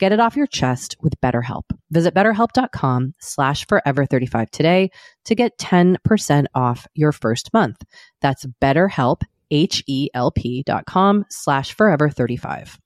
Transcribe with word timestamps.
Get 0.00 0.12
it 0.12 0.18
off 0.18 0.34
your 0.34 0.46
chest 0.46 0.96
with 1.02 1.20
BetterHelp. 1.20 1.64
Visit 1.90 2.14
betterhelp.com 2.14 3.12
slash 3.20 3.66
forever35 3.66 4.48
today 4.48 4.90
to 5.26 5.34
get 5.34 5.58
10% 5.58 6.46
off 6.54 6.86
your 6.94 7.12
first 7.12 7.52
month. 7.52 7.84
That's 8.22 8.46
betterhelp, 8.62 9.24
H-E-L-P 9.50 10.62
dot 10.64 10.86
com 10.86 11.26
slash 11.28 11.76
forever35. 11.76 12.78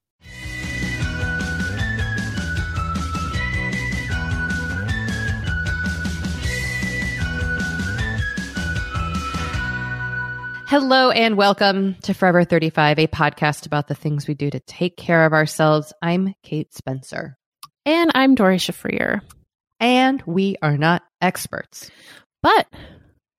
Hello 10.74 11.12
and 11.12 11.36
welcome 11.36 11.94
to 12.02 12.14
Forever 12.14 12.42
35, 12.42 12.98
a 12.98 13.06
podcast 13.06 13.64
about 13.64 13.86
the 13.86 13.94
things 13.94 14.26
we 14.26 14.34
do 14.34 14.50
to 14.50 14.58
take 14.58 14.96
care 14.96 15.24
of 15.24 15.32
ourselves. 15.32 15.92
I'm 16.02 16.34
Kate 16.42 16.74
Spencer, 16.74 17.36
And 17.86 18.10
I'm 18.12 18.34
Doree 18.34 18.56
Shafrir. 18.56 19.20
and 19.78 20.20
we 20.26 20.56
are 20.62 20.76
not 20.76 21.04
experts. 21.20 21.92
But 22.42 22.66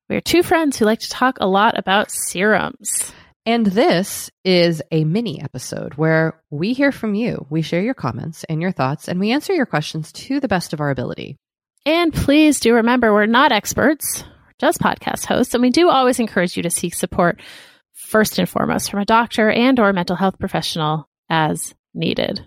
we're 0.10 0.22
two 0.22 0.44
friends 0.44 0.80
who 0.80 0.86
like 0.86 1.00
to 1.00 1.10
talk 1.10 1.40
a 1.42 1.46
lot 1.46 1.78
about 1.78 2.10
serums. 2.10 3.12
And 3.46 3.66
this 3.66 4.32
is 4.46 4.82
a 4.90 5.04
mini 5.04 5.42
episode 5.42 5.96
where 5.96 6.42
we 6.52 6.72
hear 6.72 6.94
from 6.94 7.16
you. 7.16 7.46
We 7.50 7.64
share 7.64 7.82
your 7.82 7.96
comments 7.96 8.46
and 8.46 8.62
your 8.62 8.72
thoughts, 8.72 9.10
and 9.10 9.20
we 9.20 9.32
answer 9.32 9.52
your 9.52 9.66
questions 9.66 10.14
to 10.14 10.40
the 10.40 10.48
best 10.48 10.72
of 10.72 10.80
our 10.80 10.90
ability. 10.90 11.36
And 11.86 12.14
please 12.14 12.62
do 12.62 12.76
remember 12.76 13.12
we're 13.12 13.26
not 13.26 13.52
experts, 13.52 14.24
just 14.60 14.80
podcast 14.80 15.26
hosts, 15.26 15.54
and 15.54 15.62
we 15.62 15.70
do 15.70 15.90
always 15.90 16.20
encourage 16.20 16.58
you 16.58 16.64
to 16.64 16.70
seek 16.70 16.96
support 16.96 17.42
first 17.94 18.40
and 18.40 18.48
foremost 18.48 18.92
from 18.92 19.02
a 19.02 19.06
doctor 19.06 19.50
and 19.50 19.80
or 19.80 19.92
mental 19.94 20.16
health 20.16 20.40
professional 20.40 21.10
as 21.30 21.74
needed. 21.94 22.46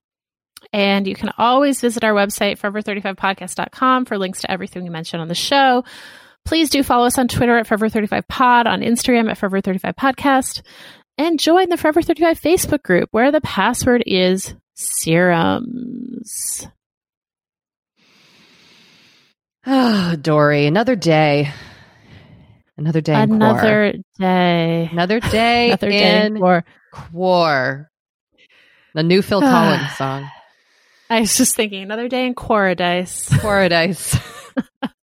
And 0.74 1.07
you 1.07 1.16
can 1.16 1.31
always 1.38 1.80
visit 1.81 2.04
our 2.04 2.13
website, 2.13 2.60
forever35podcast.com, 2.60 4.06
for 4.06 4.18
links 4.18 4.42
to 4.42 4.51
everything 4.51 4.84
we 4.84 4.90
mentioned 4.90 5.22
on 5.22 5.28
the 5.28 5.36
show. 5.36 5.84
Please 6.50 6.72
do 6.72 6.81
follow 6.81 7.06
us 7.06 7.19
on 7.19 7.28
Twitter 7.28 7.60
at 7.60 7.68
Forever35Pod, 7.68 8.66
on 8.66 8.81
Instagram 8.81 9.30
at 9.30 9.38
Forever35Podcast, 9.38 10.63
and 11.16 11.40
join 11.40 11.69
the 11.69 11.78
Forever 11.78 12.01
35 12.01 12.42
Facebook 12.42 12.81
group 12.81 13.07
where 13.12 13.31
the 13.31 13.40
password 13.42 14.01
is 14.07 14.56
serums. 14.74 16.68
Oh, 19.63 20.16
Doree, 20.19 20.66
another 20.66 20.96
day. 20.96 21.51
Another 22.78 23.01
day. 23.01 23.13
in 23.22 23.31
Another 23.31 23.92
Quar. 23.92 23.94
day. 24.18 24.90
Another 24.92 25.19
day. 25.19 25.68
Another 25.68 25.90
day. 25.92 26.25
in 26.25 26.38
Or 26.42 26.66
Quar. 26.92 27.92
The 28.96 29.04
new 29.04 29.22
Phil 29.22 29.42
Collins 29.42 29.96
song. 29.96 30.28
I 31.12 31.19
was 31.19 31.38
just 31.38 31.56
thinking, 31.56 31.84
another 31.84 32.07
day 32.07 32.25
in 32.25 32.34
Paradise. 32.34 33.30
Paradise. 33.30 34.18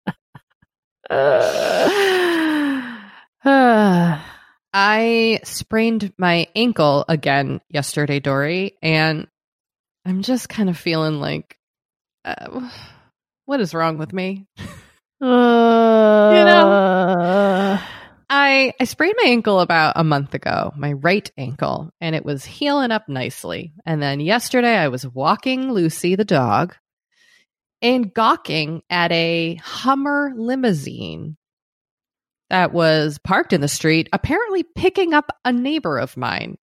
Uh, 1.09 2.99
I 4.73 5.41
sprained 5.45 6.13
my 6.19 6.49
ankle 6.55 7.05
again 7.09 7.61
yesterday, 7.71 8.21
Doree, 8.21 8.77
and 8.83 9.27
I'm 10.05 10.23
just 10.23 10.49
kind 10.49 10.69
of 10.69 10.77
feeling 10.77 11.21
like, 11.21 11.57
uh, 12.25 12.69
what 13.47 13.61
is 13.61 13.75
wrong 13.75 13.99
with 13.99 14.13
me? 14.13 14.47
uh, 15.21 15.27
I 18.29 18.73
I 18.79 18.85
sprained 18.85 19.15
my 19.23 19.31
ankle 19.31 19.61
about 19.61 19.95
a 19.97 20.05
month 20.05 20.35
ago, 20.35 20.73
my 20.77 20.93
right 20.93 21.31
ankle, 21.39 21.91
and 22.01 22.15
it 22.17 22.25
was 22.25 22.45
healing 22.45 22.91
up 22.91 23.09
nicely. 23.09 23.73
And 23.87 24.03
then 24.03 24.21
yesterday 24.21 24.77
I 24.77 24.89
was 24.89 25.07
walking 25.07 25.73
Lucy 25.73 26.17
the 26.17 26.25
dog 26.25 26.75
and 27.83 28.13
gawking 28.13 28.83
at 28.91 29.13
a 29.13 29.57
Hummer 29.57 30.33
limousine 30.37 31.37
that 32.51 32.73
was 32.73 33.19
parked 33.19 33.53
in 33.53 33.61
the 33.61 33.69
street, 33.69 34.09
apparently 34.13 34.63
picking 34.63 35.15
up 35.15 35.31
a 35.45 35.53
neighbor 35.53 35.99
of 35.99 36.17
mine. 36.17 36.57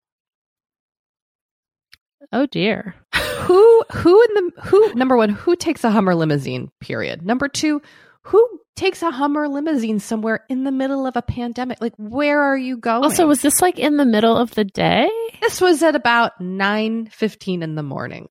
oh 2.31 2.45
dear. 2.45 2.95
Who 3.43 3.83
who 3.91 4.23
in 4.23 4.33
the 4.35 4.51
who 4.63 4.93
number 4.93 5.17
1, 5.17 5.27
who 5.29 5.57
takes 5.57 5.83
a 5.83 5.91
Hummer 5.91 6.15
limousine, 6.15 6.71
period. 6.79 7.25
Number 7.25 7.49
2, 7.49 7.81
who 8.21 8.59
takes 8.77 9.01
a 9.01 9.11
Hummer 9.11 9.49
limousine 9.49 9.99
somewhere 9.99 10.45
in 10.47 10.63
the 10.63 10.71
middle 10.71 11.05
of 11.05 11.17
a 11.17 11.21
pandemic? 11.21 11.81
Like 11.81 11.93
where 11.97 12.41
are 12.41 12.57
you 12.57 12.77
going? 12.77 13.03
Also, 13.03 13.27
was 13.27 13.41
this 13.41 13.61
like 13.61 13.79
in 13.79 13.97
the 13.97 14.05
middle 14.05 14.37
of 14.37 14.51
the 14.55 14.63
day? 14.63 15.09
This 15.41 15.59
was 15.59 15.83
at 15.83 15.95
about 15.95 16.39
9:15 16.39 17.63
in 17.63 17.75
the 17.75 17.83
morning. 17.83 18.29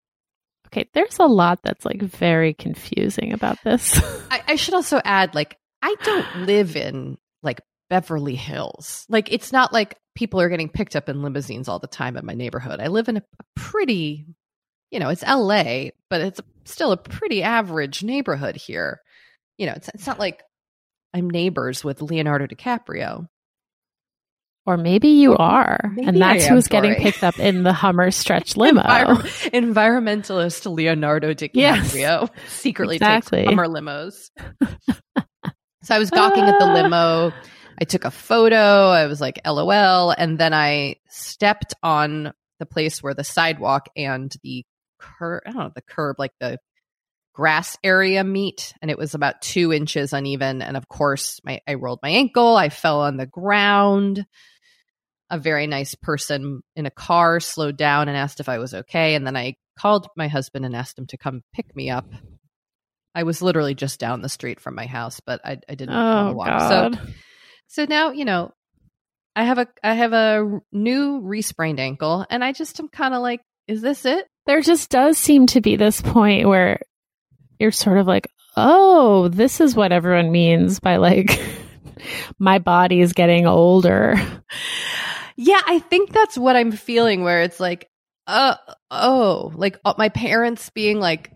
Okay, 0.72 0.88
there's 0.94 1.18
a 1.18 1.26
lot 1.26 1.60
that's 1.62 1.84
like 1.84 2.00
very 2.00 2.54
confusing 2.54 3.32
about 3.32 3.58
this. 3.62 4.00
I, 4.30 4.42
I 4.48 4.56
should 4.56 4.74
also 4.74 5.00
add, 5.04 5.34
like, 5.34 5.58
I 5.82 5.94
don't 6.02 6.46
live 6.46 6.76
in 6.76 7.18
like 7.42 7.60
Beverly 7.90 8.36
Hills. 8.36 9.04
Like, 9.10 9.30
it's 9.32 9.52
not 9.52 9.72
like 9.72 9.98
people 10.14 10.40
are 10.40 10.48
getting 10.48 10.70
picked 10.70 10.96
up 10.96 11.10
in 11.10 11.22
limousines 11.22 11.68
all 11.68 11.78
the 11.78 11.86
time 11.86 12.16
in 12.16 12.24
my 12.24 12.34
neighborhood. 12.34 12.80
I 12.80 12.88
live 12.88 13.08
in 13.08 13.18
a, 13.18 13.20
a 13.20 13.44
pretty, 13.54 14.26
you 14.90 14.98
know, 14.98 15.10
it's 15.10 15.22
LA, 15.22 15.90
but 16.08 16.22
it's 16.22 16.40
still 16.64 16.92
a 16.92 16.96
pretty 16.96 17.42
average 17.42 18.02
neighborhood 18.02 18.56
here. 18.56 19.00
You 19.58 19.66
know, 19.66 19.74
it's 19.76 19.88
it's 19.90 20.06
not 20.06 20.18
like 20.18 20.42
I'm 21.12 21.28
neighbors 21.28 21.84
with 21.84 22.00
Leonardo 22.00 22.46
DiCaprio. 22.46 23.26
Or 24.64 24.76
maybe 24.76 25.08
you 25.08 25.36
are. 25.36 25.92
Maybe 25.94 26.08
and 26.08 26.22
that's 26.22 26.46
who's 26.46 26.68
getting 26.68 26.94
picked 26.94 27.24
up 27.24 27.38
in 27.38 27.64
the 27.64 27.72
Hummer 27.72 28.10
stretch 28.10 28.56
limo. 28.56 28.82
Envir- 28.82 29.50
environmentalist 29.52 30.72
Leonardo 30.72 31.34
Yes. 31.52 31.92
DiCaprio 31.92 32.30
secretly 32.48 32.96
Exactly. 32.96 33.38
takes 33.40 33.50
Hummer 33.50 33.66
limos. 33.66 34.30
so 35.82 35.94
I 35.94 35.98
was 35.98 36.10
gawking 36.10 36.44
at 36.44 36.58
the 36.58 36.66
ah. 36.66 36.74
limo. 36.74 37.32
I 37.80 37.84
took 37.84 38.04
a 38.04 38.10
photo. 38.10 38.56
I 38.56 39.06
was 39.06 39.20
like, 39.20 39.40
LOL. 39.44 40.10
And 40.10 40.38
then 40.38 40.54
I 40.54 40.96
stepped 41.08 41.74
on 41.82 42.32
the 42.60 42.66
place 42.66 43.02
where 43.02 43.14
the 43.14 43.24
sidewalk 43.24 43.88
and 43.96 44.32
the 44.44 44.64
curb, 45.00 45.42
I 45.44 45.50
don't 45.50 45.58
know, 45.58 45.72
the 45.74 45.82
curb, 45.82 46.16
like 46.20 46.32
the 46.38 46.58
grass 47.32 47.76
area 47.82 48.22
meet. 48.22 48.74
And 48.80 48.90
it 48.90 48.98
was 48.98 49.14
about 49.14 49.42
two 49.42 49.72
inches 49.72 50.12
uneven. 50.12 50.62
And 50.62 50.76
of 50.76 50.88
course, 50.88 51.40
my, 51.44 51.60
I 51.66 51.74
rolled 51.74 52.00
my 52.02 52.10
ankle. 52.10 52.56
I 52.56 52.68
fell 52.68 53.00
on 53.00 53.16
the 53.16 53.26
ground 53.26 54.24
a 55.32 55.38
very 55.38 55.66
nice 55.66 55.96
person 55.96 56.62
in 56.76 56.86
a 56.86 56.90
car 56.90 57.40
slowed 57.40 57.76
down 57.76 58.06
and 58.08 58.16
asked 58.16 58.38
if 58.38 58.48
I 58.48 58.58
was 58.58 58.74
okay. 58.74 59.16
And 59.16 59.26
then 59.26 59.36
I 59.36 59.56
called 59.78 60.06
my 60.16 60.28
husband 60.28 60.64
and 60.64 60.76
asked 60.76 60.98
him 60.98 61.06
to 61.08 61.16
come 61.16 61.42
pick 61.54 61.74
me 61.74 61.90
up. 61.90 62.06
I 63.14 63.24
was 63.24 63.42
literally 63.42 63.74
just 63.74 63.98
down 63.98 64.22
the 64.22 64.28
street 64.28 64.60
from 64.60 64.74
my 64.74 64.86
house, 64.86 65.20
but 65.20 65.40
I, 65.44 65.58
I 65.68 65.74
didn't 65.74 65.94
want 65.94 66.28
to 66.28 66.30
Oh 66.30 66.36
walk. 66.36 66.46
God. 66.48 66.94
So, 66.94 67.00
so 67.68 67.84
now 67.88 68.12
you 68.12 68.24
know, 68.24 68.52
I 69.34 69.44
have 69.44 69.58
a 69.58 69.66
I 69.82 69.94
have 69.94 70.12
a 70.12 70.60
new 70.70 71.20
re-sprained 71.20 71.80
ankle, 71.80 72.24
and 72.30 72.44
I 72.44 72.52
just 72.52 72.78
am 72.78 72.88
kind 72.88 73.14
of 73.14 73.22
like, 73.22 73.40
is 73.66 73.80
this 73.82 74.04
it? 74.04 74.26
there 74.46 74.60
just 74.60 74.90
does 74.90 75.16
seem 75.18 75.46
to 75.46 75.60
be 75.60 75.76
this 75.76 76.00
point 76.00 76.48
where 76.48 76.80
you're 77.58 77.70
sort 77.70 77.98
of 77.98 78.06
like, 78.06 78.28
oh, 78.56 79.28
this 79.28 79.60
is 79.60 79.74
what 79.76 79.92
everyone 79.92 80.32
means 80.32 80.80
by 80.80 80.96
like, 80.96 81.40
my 82.38 82.58
body 82.58 83.00
is 83.00 83.12
getting 83.12 83.46
older. 83.46 84.16
Yeah, 85.36 85.60
I 85.66 85.78
think 85.78 86.12
that's 86.12 86.36
what 86.38 86.56
I'm 86.56 86.72
feeling. 86.72 87.22
Where 87.22 87.42
it's 87.42 87.58
like, 87.60 87.88
uh, 88.26 88.56
oh, 88.90 89.52
like 89.54 89.78
uh, 89.84 89.94
my 89.98 90.08
parents 90.08 90.70
being 90.70 90.98
like 91.00 91.32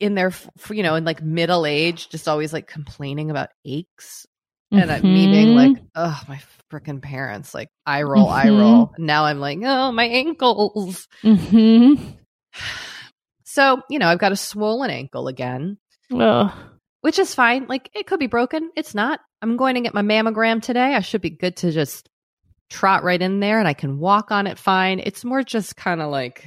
in 0.00 0.14
their, 0.14 0.32
you 0.70 0.82
know, 0.82 0.94
in 0.94 1.04
like 1.04 1.22
middle 1.22 1.66
age, 1.66 2.08
just 2.08 2.28
always 2.28 2.52
like 2.52 2.66
complaining 2.66 3.30
about 3.30 3.50
aches, 3.64 4.26
and 4.72 4.90
uh, 4.90 5.00
me 5.00 5.28
being 5.28 5.48
Mhm. 5.48 5.54
like, 5.54 5.82
oh, 5.94 6.20
my 6.28 6.40
freaking 6.72 7.00
parents, 7.02 7.54
like 7.54 7.68
I 7.86 8.02
roll, 8.02 8.28
I 8.28 8.46
Mhm. 8.46 8.58
roll. 8.58 8.92
Now 8.98 9.24
I'm 9.26 9.38
like, 9.38 9.58
oh, 9.62 9.92
my 9.92 10.04
ankles. 10.04 11.06
Mhm. 11.22 12.16
So 13.44 13.80
you 13.88 13.98
know, 13.98 14.08
I've 14.08 14.18
got 14.18 14.32
a 14.32 14.36
swollen 14.36 14.90
ankle 14.90 15.28
again. 15.28 15.78
Ugh. 16.12 16.52
which 17.00 17.18
is 17.20 17.34
fine. 17.34 17.66
Like 17.68 17.88
it 17.94 18.06
could 18.06 18.18
be 18.20 18.26
broken. 18.26 18.70
It's 18.76 18.94
not. 18.94 19.20
I'm 19.40 19.56
going 19.56 19.76
to 19.76 19.80
get 19.80 19.94
my 19.94 20.02
mammogram 20.02 20.60
today. 20.60 20.94
I 20.94 21.00
should 21.00 21.20
be 21.20 21.30
good 21.30 21.56
to 21.58 21.70
just 21.70 22.08
trot 22.70 23.04
right 23.04 23.20
in 23.20 23.40
there 23.40 23.58
and 23.58 23.68
I 23.68 23.74
can 23.74 23.98
walk 23.98 24.30
on 24.30 24.46
it 24.46 24.58
fine. 24.58 25.00
It's 25.00 25.24
more 25.24 25.42
just 25.42 25.76
kind 25.76 26.00
of 26.02 26.10
like, 26.10 26.44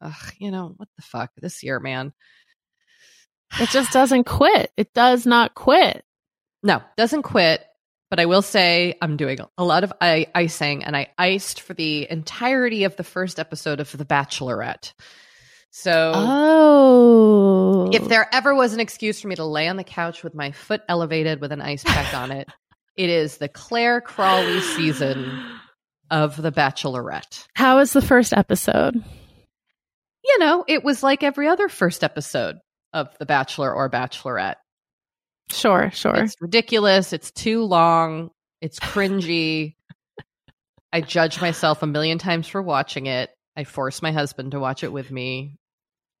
ugh, 0.00 0.32
you 0.38 0.50
know, 0.50 0.72
what 0.76 0.88
the 0.96 1.02
fuck 1.02 1.30
this 1.36 1.62
year, 1.62 1.78
man. 1.80 2.12
It 3.58 3.68
just 3.70 3.92
doesn't 3.92 4.24
quit. 4.24 4.70
It 4.76 4.92
does 4.94 5.26
not 5.26 5.54
quit. 5.54 6.04
No, 6.62 6.82
doesn't 6.96 7.22
quit. 7.22 7.64
But 8.10 8.18
I 8.20 8.26
will 8.26 8.42
say 8.42 8.96
I'm 9.00 9.16
doing 9.16 9.38
a 9.56 9.64
lot 9.64 9.84
of 9.84 9.92
I- 10.00 10.26
icing 10.34 10.82
and 10.84 10.96
I 10.96 11.08
iced 11.16 11.60
for 11.60 11.74
the 11.74 12.10
entirety 12.10 12.82
of 12.84 12.96
the 12.96 13.04
first 13.04 13.38
episode 13.38 13.78
of 13.78 13.96
The 13.96 14.04
Bachelorette. 14.04 14.92
So 15.70 16.12
Oh. 16.16 17.90
if 17.92 18.08
there 18.08 18.28
ever 18.32 18.52
was 18.54 18.72
an 18.72 18.80
excuse 18.80 19.20
for 19.20 19.28
me 19.28 19.36
to 19.36 19.44
lay 19.44 19.68
on 19.68 19.76
the 19.76 19.84
couch 19.84 20.24
with 20.24 20.34
my 20.34 20.50
foot 20.50 20.82
elevated 20.88 21.40
with 21.40 21.52
an 21.52 21.60
ice 21.60 21.84
pack 21.84 22.12
on 22.14 22.32
it, 22.32 22.48
it 22.96 23.10
is 23.10 23.36
the 23.36 23.48
Clare 23.48 24.00
Crawley 24.00 24.60
season 24.60 25.40
of 26.10 26.40
The 26.40 26.52
Bachelorette. 26.52 27.46
How 27.54 27.78
was 27.78 27.92
the 27.92 28.02
first 28.02 28.32
episode? 28.32 29.02
You 30.24 30.38
know, 30.38 30.64
it 30.68 30.84
was 30.84 31.02
like 31.02 31.22
every 31.22 31.48
other 31.48 31.68
first 31.68 32.04
episode 32.04 32.58
of 32.92 33.16
The 33.18 33.26
Bachelor 33.26 33.72
or 33.72 33.88
Bachelorette. 33.88 34.56
Sure, 35.50 35.90
sure. 35.92 36.16
It's 36.16 36.36
ridiculous. 36.40 37.12
It's 37.12 37.30
too 37.30 37.62
long. 37.62 38.30
It's 38.60 38.78
cringy. 38.78 39.76
I 40.92 41.00
judge 41.00 41.40
myself 41.40 41.82
a 41.82 41.86
million 41.86 42.18
times 42.18 42.48
for 42.48 42.60
watching 42.60 43.06
it. 43.06 43.30
I 43.56 43.64
force 43.64 44.02
my 44.02 44.12
husband 44.12 44.52
to 44.52 44.60
watch 44.60 44.84
it 44.84 44.92
with 44.92 45.10
me. 45.10 45.58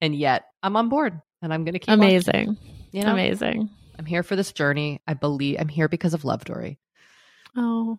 And 0.00 0.14
yet 0.14 0.44
I'm 0.62 0.76
on 0.76 0.88
board 0.88 1.20
and 1.42 1.52
I'm 1.52 1.64
going 1.64 1.74
to 1.74 1.78
keep 1.78 1.88
watching. 1.88 2.02
Amazing. 2.02 2.56
You 2.92 3.04
know, 3.04 3.12
Amazing. 3.12 3.70
I'm 3.98 4.06
here 4.06 4.22
for 4.22 4.34
this 4.34 4.52
journey. 4.52 5.00
I 5.06 5.14
believe 5.14 5.58
I'm 5.60 5.68
here 5.68 5.88
because 5.88 6.14
of 6.14 6.24
Love 6.24 6.44
Doree. 6.44 6.78
Oh. 7.56 7.98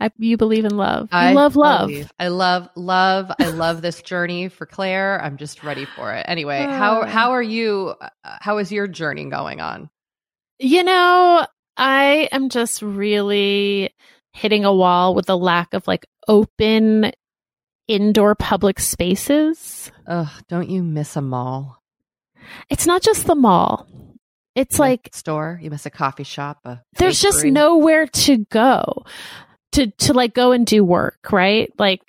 I, 0.00 0.10
you 0.18 0.36
believe 0.36 0.64
in 0.64 0.76
love. 0.76 1.04
You 1.12 1.18
I 1.18 1.32
love 1.34 1.56
love. 1.56 1.88
believe- 1.88 2.10
I 2.18 2.28
love 2.28 2.68
love. 2.74 3.30
I 3.38 3.48
love 3.50 3.82
this 3.82 4.00
journey 4.02 4.48
for 4.48 4.64
Clare. 4.66 5.20
I'm 5.22 5.36
just 5.36 5.62
ready 5.62 5.84
for 5.84 6.12
it. 6.14 6.24
Anyway, 6.28 6.62
how 6.62 7.02
Uh. 7.02 7.06
how 7.08 7.32
are 7.32 7.42
you? 7.42 7.94
uh, 8.00 8.08
How 8.40 8.58
is 8.58 8.72
your 8.72 8.88
journey 8.88 9.26
going 9.28 9.60
on? 9.60 9.90
You 10.58 10.82
know, 10.82 11.46
I 11.76 12.28
am 12.32 12.48
just 12.48 12.82
really 12.82 13.94
hitting 14.32 14.64
a 14.64 14.72
wall 14.74 15.14
with 15.14 15.26
the 15.26 15.36
lack 15.38 15.74
of 15.74 15.86
like 15.86 16.06
open 16.28 17.12
indoor 17.88 18.34
public 18.34 18.78
spaces. 18.80 19.90
Ugh, 20.06 20.28
don't 20.48 20.70
you 20.70 20.82
miss 20.82 21.16
a 21.16 21.20
mall? 21.22 21.82
It's 22.68 22.86
not 22.86 23.02
just 23.02 23.26
the 23.26 23.34
mall. 23.34 23.86
It's 24.54 24.78
like 24.78 25.08
store. 25.12 25.58
You 25.62 25.70
miss 25.70 25.86
a 25.86 25.90
coffee 25.90 26.24
shop. 26.24 26.58
A 26.64 26.80
there's 26.98 27.20
just 27.22 27.44
nowhere 27.44 28.06
to 28.06 28.38
go 28.50 29.04
to 29.72 29.90
to 29.90 30.12
like 30.12 30.34
go 30.34 30.52
and 30.52 30.66
do 30.66 30.84
work, 30.84 31.32
right? 31.32 31.72
Like 31.78 32.02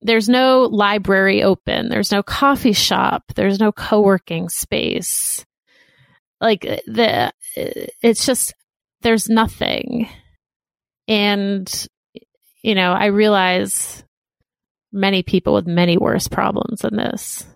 there's 0.00 0.28
no 0.28 0.62
library 0.62 1.42
open, 1.42 1.88
there's 1.88 2.12
no 2.12 2.22
coffee 2.22 2.72
shop, 2.72 3.24
there's 3.34 3.58
no 3.58 3.72
co-working 3.72 4.48
space. 4.48 5.44
Like 6.40 6.60
the 6.86 7.32
it's 7.56 8.24
just 8.26 8.54
there's 9.02 9.28
nothing. 9.28 10.08
And 11.08 11.88
you 12.62 12.74
know, 12.74 12.92
I 12.92 13.06
realize 13.06 14.04
many 14.92 15.22
people 15.22 15.54
with 15.54 15.66
many 15.66 15.96
worse 15.96 16.28
problems 16.28 16.80
than 16.80 16.96
this. 16.96 17.46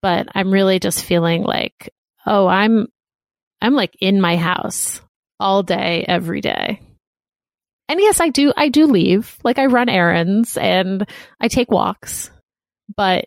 But 0.00 0.28
I'm 0.34 0.50
really 0.50 0.80
just 0.80 1.04
feeling 1.04 1.42
like, 1.44 1.90
oh, 2.26 2.46
I'm 2.48 2.88
I'm 3.60 3.74
like 3.74 3.96
in 4.00 4.20
my 4.20 4.36
house 4.36 5.00
all 5.38 5.62
day, 5.62 6.04
every 6.06 6.40
day. 6.40 6.80
And 7.92 8.00
yes, 8.00 8.20
I 8.20 8.30
do, 8.30 8.54
I 8.56 8.70
do 8.70 8.86
leave. 8.86 9.38
Like 9.44 9.58
I 9.58 9.66
run 9.66 9.90
errands 9.90 10.56
and 10.56 11.06
I 11.38 11.48
take 11.48 11.70
walks, 11.70 12.30
but 12.96 13.26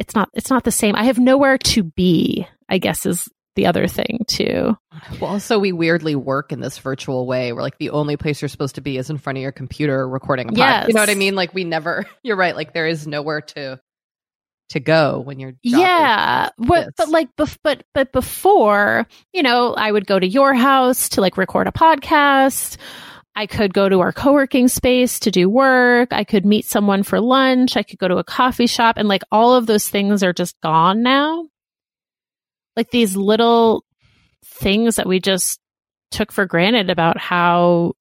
it's 0.00 0.16
not, 0.16 0.30
it's 0.34 0.50
not 0.50 0.64
the 0.64 0.72
same. 0.72 0.96
I 0.96 1.04
have 1.04 1.20
nowhere 1.20 1.58
to 1.58 1.84
be, 1.84 2.44
I 2.68 2.78
guess 2.78 3.06
is 3.06 3.28
the 3.54 3.66
other 3.66 3.86
thing 3.86 4.24
too. 4.26 4.76
Well, 5.20 5.30
also 5.30 5.60
we 5.60 5.70
weirdly 5.70 6.16
work 6.16 6.50
in 6.50 6.58
this 6.58 6.76
virtual 6.78 7.24
way 7.24 7.52
where 7.52 7.62
like 7.62 7.78
the 7.78 7.90
only 7.90 8.16
place 8.16 8.42
you're 8.42 8.48
supposed 8.48 8.74
to 8.74 8.80
be 8.80 8.98
is 8.98 9.10
in 9.10 9.18
front 9.18 9.38
of 9.38 9.42
your 9.42 9.52
computer 9.52 10.08
recording 10.08 10.48
a 10.48 10.50
podcast. 10.50 10.56
Yes. 10.56 10.88
You 10.88 10.94
know 10.94 11.02
what 11.02 11.10
I 11.10 11.14
mean? 11.14 11.36
Like 11.36 11.54
we 11.54 11.62
never, 11.62 12.04
you're 12.24 12.34
right. 12.34 12.56
Like 12.56 12.74
there 12.74 12.88
is 12.88 13.06
nowhere 13.06 13.42
to, 13.42 13.80
to 14.70 14.80
go 14.80 15.20
when 15.20 15.38
you're 15.38 15.52
yeah 15.62 16.48
but, 16.56 16.88
but 16.96 17.10
like 17.10 17.28
bef- 17.36 17.58
but 17.62 17.84
but 17.92 18.12
before 18.12 19.06
you 19.34 19.42
know 19.42 19.74
i 19.74 19.92
would 19.92 20.06
go 20.06 20.18
to 20.18 20.26
your 20.26 20.54
house 20.54 21.10
to 21.10 21.20
like 21.20 21.36
record 21.36 21.68
a 21.68 21.70
podcast 21.70 22.78
i 23.36 23.46
could 23.46 23.74
go 23.74 23.88
to 23.88 24.00
our 24.00 24.12
co-working 24.12 24.68
space 24.68 25.18
to 25.20 25.30
do 25.30 25.48
work 25.48 26.12
i 26.12 26.24
could 26.24 26.44
meet 26.44 26.64
someone 26.64 27.02
for 27.02 27.20
lunch 27.20 27.76
i 27.76 27.82
could 27.82 27.98
go 27.98 28.08
to 28.08 28.16
a 28.16 28.24
coffee 28.24 28.66
shop 28.66 28.96
and 28.96 29.08
like 29.08 29.22
all 29.30 29.54
of 29.54 29.66
those 29.66 29.88
things 29.88 30.22
are 30.22 30.32
just 30.32 30.60
gone 30.60 31.02
now 31.02 31.44
like 32.76 32.90
these 32.90 33.16
little 33.16 33.84
things 34.44 34.96
that 34.96 35.06
we 35.06 35.20
just 35.20 35.60
took 36.10 36.32
for 36.32 36.46
granted 36.46 36.90
about 36.90 37.18
how 37.18 37.92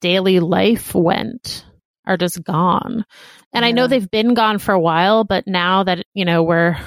daily 0.00 0.40
life 0.40 0.94
went 0.94 1.64
are 2.06 2.16
just 2.16 2.42
gone. 2.42 3.04
And 3.52 3.62
yeah. 3.62 3.68
I 3.68 3.72
know 3.72 3.86
they've 3.86 4.10
been 4.10 4.34
gone 4.34 4.58
for 4.58 4.72
a 4.72 4.80
while, 4.80 5.24
but 5.24 5.46
now 5.46 5.84
that, 5.84 6.04
you 6.14 6.24
know, 6.24 6.42
we're 6.42 6.78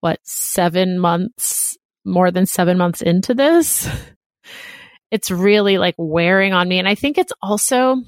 what, 0.00 0.20
seven 0.22 0.98
months, 0.98 1.76
more 2.04 2.30
than 2.30 2.46
seven 2.46 2.78
months 2.78 3.02
into 3.02 3.34
this, 3.34 3.88
it's 5.14 5.30
really 5.30 5.78
like 5.78 5.94
wearing 5.96 6.52
on 6.52 6.66
me. 6.66 6.80
And 6.80 6.88
I 6.88 6.96
think 6.96 7.18
it's 7.18 7.32
also 7.40 8.02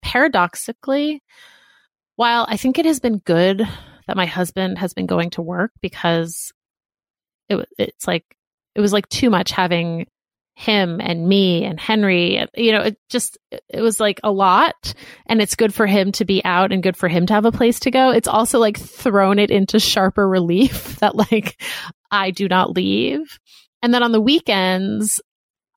paradoxically, 0.00 1.22
while 2.14 2.46
I 2.48 2.56
think 2.56 2.78
it 2.78 2.86
has 2.86 2.98
been 2.98 3.18
good 3.18 3.60
that 4.06 4.16
my 4.16 4.24
husband 4.24 4.78
has 4.78 4.94
been 4.94 5.04
going 5.04 5.28
to 5.30 5.42
work 5.42 5.70
because 5.82 6.54
it, 7.50 7.68
it's 7.76 8.06
like, 8.06 8.24
it 8.74 8.80
was 8.80 8.90
like 8.90 9.06
too 9.10 9.28
much 9.28 9.50
having 9.50 10.06
him 10.54 10.98
and 10.98 11.28
me 11.28 11.64
and 11.66 11.78
Henry. 11.78 12.48
You 12.56 12.72
know, 12.72 12.80
it 12.84 12.98
just, 13.10 13.36
it 13.68 13.82
was 13.82 14.00
like 14.00 14.20
a 14.24 14.32
lot 14.32 14.94
and 15.26 15.42
it's 15.42 15.56
good 15.56 15.74
for 15.74 15.84
him 15.84 16.10
to 16.12 16.24
be 16.24 16.42
out 16.42 16.72
and 16.72 16.82
good 16.82 16.96
for 16.96 17.08
him 17.08 17.26
to 17.26 17.34
have 17.34 17.44
a 17.44 17.52
place 17.52 17.80
to 17.80 17.90
go. 17.90 18.12
It's 18.12 18.28
also 18.28 18.58
like 18.60 18.78
thrown 18.78 19.38
it 19.38 19.50
into 19.50 19.78
sharper 19.78 20.26
relief 20.26 20.96
that 21.00 21.16
like 21.16 21.60
I 22.10 22.30
do 22.30 22.48
not 22.48 22.70
leave. 22.70 23.38
And 23.82 23.92
then 23.92 24.02
on 24.02 24.12
the 24.12 24.22
weekends, 24.22 25.20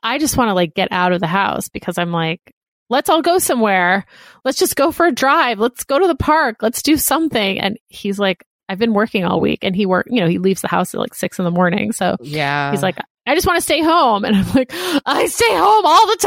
I 0.03 0.17
just 0.17 0.37
want 0.37 0.49
to 0.49 0.53
like 0.53 0.73
get 0.73 0.89
out 0.91 1.11
of 1.11 1.19
the 1.19 1.27
house 1.27 1.69
because 1.69 1.97
I'm 1.97 2.11
like, 2.11 2.53
let's 2.89 3.09
all 3.09 3.21
go 3.21 3.37
somewhere. 3.37 4.05
Let's 4.43 4.57
just 4.57 4.75
go 4.75 4.91
for 4.91 5.05
a 5.05 5.11
drive. 5.11 5.59
Let's 5.59 5.83
go 5.83 5.99
to 5.99 6.07
the 6.07 6.15
park. 6.15 6.57
Let's 6.61 6.81
do 6.81 6.97
something. 6.97 7.59
And 7.59 7.77
he's 7.87 8.19
like, 8.19 8.45
I've 8.67 8.79
been 8.79 8.93
working 8.93 9.25
all 9.25 9.39
week 9.41 9.59
and 9.63 9.75
he 9.75 9.85
work, 9.85 10.07
you 10.09 10.21
know, 10.21 10.27
he 10.27 10.37
leaves 10.37 10.61
the 10.61 10.67
house 10.67 10.93
at 10.93 10.99
like 10.99 11.15
six 11.15 11.39
in 11.39 11.45
the 11.45 11.51
morning. 11.51 11.91
So 11.91 12.17
yeah, 12.21 12.71
he's 12.71 12.83
like, 12.83 12.97
I 13.25 13.35
just 13.35 13.47
want 13.47 13.57
to 13.57 13.63
stay 13.63 13.81
home. 13.81 14.25
And 14.25 14.35
I'm 14.35 14.51
like, 14.53 14.71
I 15.05 15.25
stay 15.27 15.55
home 15.55 15.85
all 15.85 16.07
the 16.07 16.17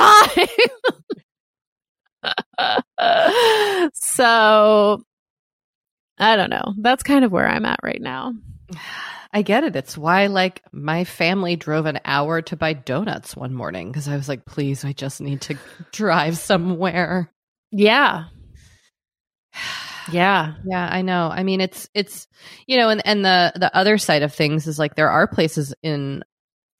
time. 2.25 3.91
so 3.95 5.03
I 6.19 6.37
don't 6.37 6.51
know. 6.51 6.75
That's 6.79 7.03
kind 7.03 7.25
of 7.25 7.33
where 7.33 7.49
I'm 7.49 7.65
at 7.65 7.81
right 7.83 8.01
now. 8.01 8.35
I 9.33 9.43
get 9.43 9.65
it. 9.65 9.77
It's 9.77 9.97
why, 9.97 10.27
like, 10.27 10.63
my 10.73 11.05
family 11.05 11.57
drove 11.57 11.87
an 11.87 12.01
hour 12.05 12.43
to 12.43 12.57
buy 12.57 12.75
donuts 12.75 13.35
one 13.35 13.55
morning 13.55 13.91
because 13.91 14.09
I 14.09 14.17
was 14.17 14.29
like, 14.29 14.45
please, 14.45 14.85
I 14.85 14.93
just 14.93 15.21
need 15.21 15.41
to 15.43 15.57
drive 15.93 16.39
somewhere. 16.39 17.31
Yeah. 17.71 18.25
Yeah. 20.11 20.55
Yeah, 20.65 20.89
I 20.91 21.03
know. 21.03 21.31
I 21.33 21.45
mean, 21.45 21.61
it's, 21.61 21.89
it's, 21.95 22.27
you 22.67 22.77
know, 22.77 22.89
and, 22.89 23.01
and 23.07 23.25
the, 23.25 23.53
the 23.55 23.75
other 23.75 23.99
side 23.99 24.25
of 24.25 24.35
things 24.35 24.67
is 24.67 24.77
like 24.77 24.97
there 24.97 25.09
are 25.09 25.29
places 25.29 25.73
in 25.81 26.25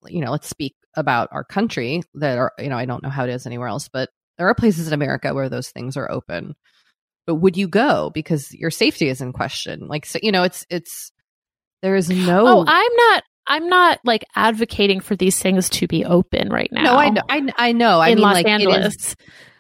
you 0.09 0.21
know, 0.21 0.31
let's 0.31 0.49
speak 0.49 0.75
about 0.97 1.29
our 1.33 1.45
country 1.45 2.03
that 2.15 2.39
are, 2.39 2.53
you 2.59 2.69
know, 2.69 2.77
I 2.77 2.85
don't 2.85 3.03
know 3.03 3.09
how 3.11 3.25
it 3.25 3.31
is 3.31 3.47
anywhere 3.47 3.69
else, 3.69 3.89
but 3.89 4.11
there 4.39 4.49
are 4.49 4.55
places 4.55 4.89
in 4.89 4.95
America 4.95 5.35
where 5.35 5.49
those 5.49 5.71
things 5.71 5.97
are 5.97 6.11
open. 6.11 6.55
But 7.27 7.37
would 7.37 7.57
you 7.57 7.69
go 7.69 8.11
because 8.11 8.53
your 8.53 8.71
safety 8.71 9.09
is 9.09 9.21
in 9.21 9.33
question? 9.33 9.87
Like, 9.87 10.07
so, 10.07 10.19
you 10.23 10.33
know, 10.33 10.43
it's, 10.43 10.67
it's, 10.71 11.13
there 11.83 11.97
is 11.97 12.09
no. 12.09 12.47
Oh, 12.47 12.65
I'm 12.67 12.95
not, 12.97 13.25
I'm 13.47 13.69
not 13.69 13.99
like 14.05 14.25
advocating 14.35 15.01
for 15.01 15.17
these 15.17 15.39
things 15.39 15.69
to 15.71 15.87
be 15.87 16.05
open 16.05 16.49
right 16.49 16.71
now. 16.73 16.83
No, 16.83 16.95
I 16.97 17.09
know. 17.11 17.23
I, 17.29 17.49
I 17.57 17.73
know. 17.73 18.01
I 18.01 18.09
in 18.09 18.17
mean, 18.17 18.23
Los 18.23 18.35
like, 18.35 18.47
Angeles. 18.47 18.95
Is, 18.95 19.17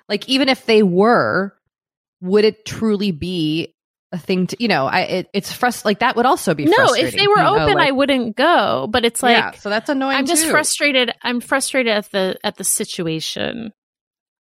like, 0.09 0.29
even 0.29 0.49
if 0.49 0.67
they 0.67 0.83
were, 0.83 1.55
would 2.21 2.45
it 2.45 2.65
truly 2.65 3.11
be 3.11 3.75
a 4.13 4.19
thing 4.19 4.47
to 4.47 4.57
you 4.61 4.69
know 4.69 4.85
i 4.85 5.01
it, 5.01 5.31
it's 5.33 5.51
frust 5.51 5.87
like 5.87 6.01
that 6.01 6.17
would 6.17 6.27
also 6.27 6.55
be 6.55 6.67
no 6.67 6.93
if 6.95 7.15
they 7.15 7.27
were 7.27 7.39
you 7.39 7.43
know, 7.43 7.57
open 7.57 7.75
like, 7.77 7.89
i 7.89 7.91
wouldn't 7.91 8.37
go 8.37 8.87
but 8.91 9.07
it's 9.07 9.23
like 9.23 9.37
yeah, 9.37 9.51
so 9.53 9.71
that's 9.71 9.89
annoying 9.89 10.15
i'm 10.15 10.27
just 10.27 10.45
too. 10.45 10.51
frustrated 10.51 11.11
i'm 11.23 11.41
frustrated 11.41 11.91
at 11.91 12.11
the 12.11 12.39
at 12.45 12.57
the 12.59 12.63
situation 12.63 13.73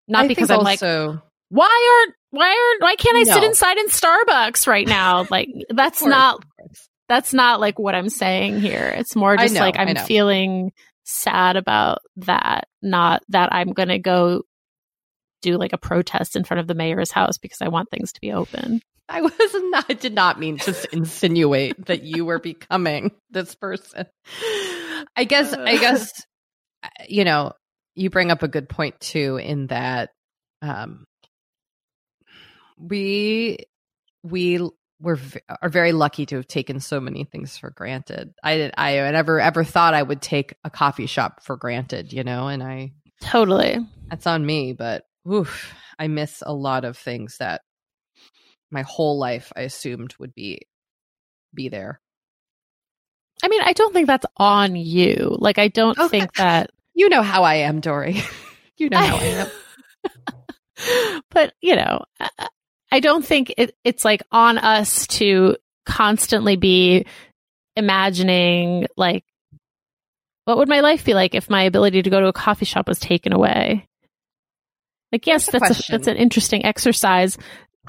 not 0.09 0.25
I 0.25 0.29
because 0.29 0.51
i'm 0.51 0.59
also, 0.67 1.11
like 1.13 1.21
why 1.51 2.03
aren't 2.03 2.17
why 2.31 2.49
aren't 2.49 2.83
why 2.83 2.97
can't 2.97 3.17
i 3.17 3.23
No. 3.23 3.35
sit 3.35 3.45
inside 3.45 3.79
in 3.79 3.87
starbucks 3.87 4.67
right 4.67 4.89
now 4.89 5.25
like 5.31 5.49
that's 5.69 6.01
course, 6.01 6.11
not. 6.11 6.45
That's 7.11 7.35
not 7.35 7.61
like 7.61 7.79
what 7.79 7.95
i'm 7.95 8.09
saying 8.09 8.61
here. 8.61 8.95
It's 8.97 9.17
more 9.17 9.37
just 9.37 9.55
know, 9.55 9.61
like 9.61 9.79
i'm 9.79 9.97
feeling 9.97 10.73
sad 11.05 11.57
about 11.57 11.99
that 12.19 12.69
not 12.81 13.23
that 13.31 13.53
i'm 13.53 13.73
gonna 13.73 13.99
go 13.99 14.43
do 15.43 15.59
like 15.59 15.73
a 15.73 15.79
protest 15.79 16.37
in 16.37 16.45
front 16.45 16.61
of 16.61 16.69
the 16.69 16.75
mayor's 16.75 17.11
house 17.11 17.37
because 17.37 17.61
i 17.61 17.69
want 17.69 17.91
things 17.91 18.13
to 18.13 18.21
be 18.21 18.33
open. 18.33 18.81
I 19.11 19.23
was 19.23 19.33
not, 19.53 19.87
I 19.89 19.95
did 19.95 20.15
not 20.15 20.39
mean 20.39 20.59
to 20.59 20.89
insinuate 20.93 21.87
that 21.87 22.05
you 22.05 22.25
were 22.25 22.39
becoming 22.39 23.11
this 23.31 23.57
person. 23.57 24.07
I 25.17 25.25
guess, 25.25 25.53
I 25.53 25.79
guess, 25.79 26.13
you 27.09 27.25
know, 27.25 27.53
you 27.97 28.09
bring 28.09 28.31
up 28.31 28.45
a 28.45 28.49
good 28.49 28.69
point 28.69 29.01
too, 29.01 29.37
in 29.37 29.67
that, 29.67 30.11
um, 30.63 31.07
we, 32.79 33.59
we 34.23 34.61
were, 35.01 35.19
are 35.63 35.69
very 35.69 35.93
lucky 35.93 36.27
to 36.27 36.37
have 36.37 36.47
taken 36.47 36.81
so 36.81 37.01
many 37.01 37.25
things 37.25 37.57
for 37.57 37.71
granted. 37.71 38.35
I 38.43 38.57
did, 38.57 38.75
I 38.77 38.95
never 39.11 39.41
ever 39.41 39.65
thought 39.65 39.95
I 39.95 40.03
would 40.03 40.21
take 40.23 40.55
a 40.65 40.71
coffee 40.71 41.07
shop 41.07 41.43
for 41.43 41.57
granted, 41.57 42.13
you 42.13 42.23
know, 42.25 42.49
and 42.49 42.63
I, 42.63 42.93
totally 43.21 43.79
that's 44.11 44.27
on 44.27 44.45
me, 44.45 44.73
but 44.73 45.05
oof, 45.31 45.73
I 45.99 46.09
miss 46.09 46.43
a 46.45 46.53
lot 46.53 46.85
of 46.85 46.97
things 46.99 47.37
that 47.39 47.63
my 48.71 48.83
whole 48.83 49.19
life 49.19 49.53
I 49.57 49.63
assumed 49.63 50.15
would 50.19 50.35
be 50.35 50.63
be 51.55 51.69
there. 51.69 52.01
I 53.43 53.49
mean, 53.49 53.63
I 53.63 53.73
don't 53.73 53.93
think 53.93 54.07
that's 54.07 54.27
on 54.37 54.77
you. 54.77 55.37
Like, 55.39 55.59
I 55.59 55.69
don't 55.69 55.99
Okay. 55.99 56.21
think 56.21 56.35
that, 56.37 56.71
You 56.95 57.09
know 57.09 57.23
how 57.23 57.43
I 57.45 57.55
am, 57.57 57.81
Doree. 57.81 58.23
you 58.77 58.91
know 58.91 58.99
how 58.99 59.17
I 59.17 59.25
am. 59.25 61.23
but 61.31 61.55
you 61.61 61.77
know, 61.77 62.05
I- 62.91 63.01
don't 63.01 63.25
think 63.25 63.55
it, 63.57 63.75
it's 63.85 64.05
like 64.05 64.23
on 64.33 64.59
us 64.59 65.07
to 65.09 65.57
constantly 65.87 66.57
be 66.57 67.07
imagining, 67.77 68.87
like, 68.97 69.25
what 70.45 70.59
would 70.59 70.69
my 70.69 70.81
life 70.81 71.05
be 71.05 71.15
like 71.15 71.35
if 71.35 71.49
my 71.49 71.63
ability 71.63 72.03
to 72.03 72.11
go 72.11 72.21
to 72.21 72.27
a 72.27 72.33
coffee 72.33 72.65
shop 72.65 72.89
was 72.89 72.99
taken 72.99 73.33
away? 73.33 73.87
Like, 75.13 75.27
yes, 75.27 75.51
That's 75.51 75.69
that's 75.69 75.89
a, 75.89 75.93
that's 75.93 76.07
an 76.07 76.17
interesting 76.17 76.65
exercise. 76.65 77.37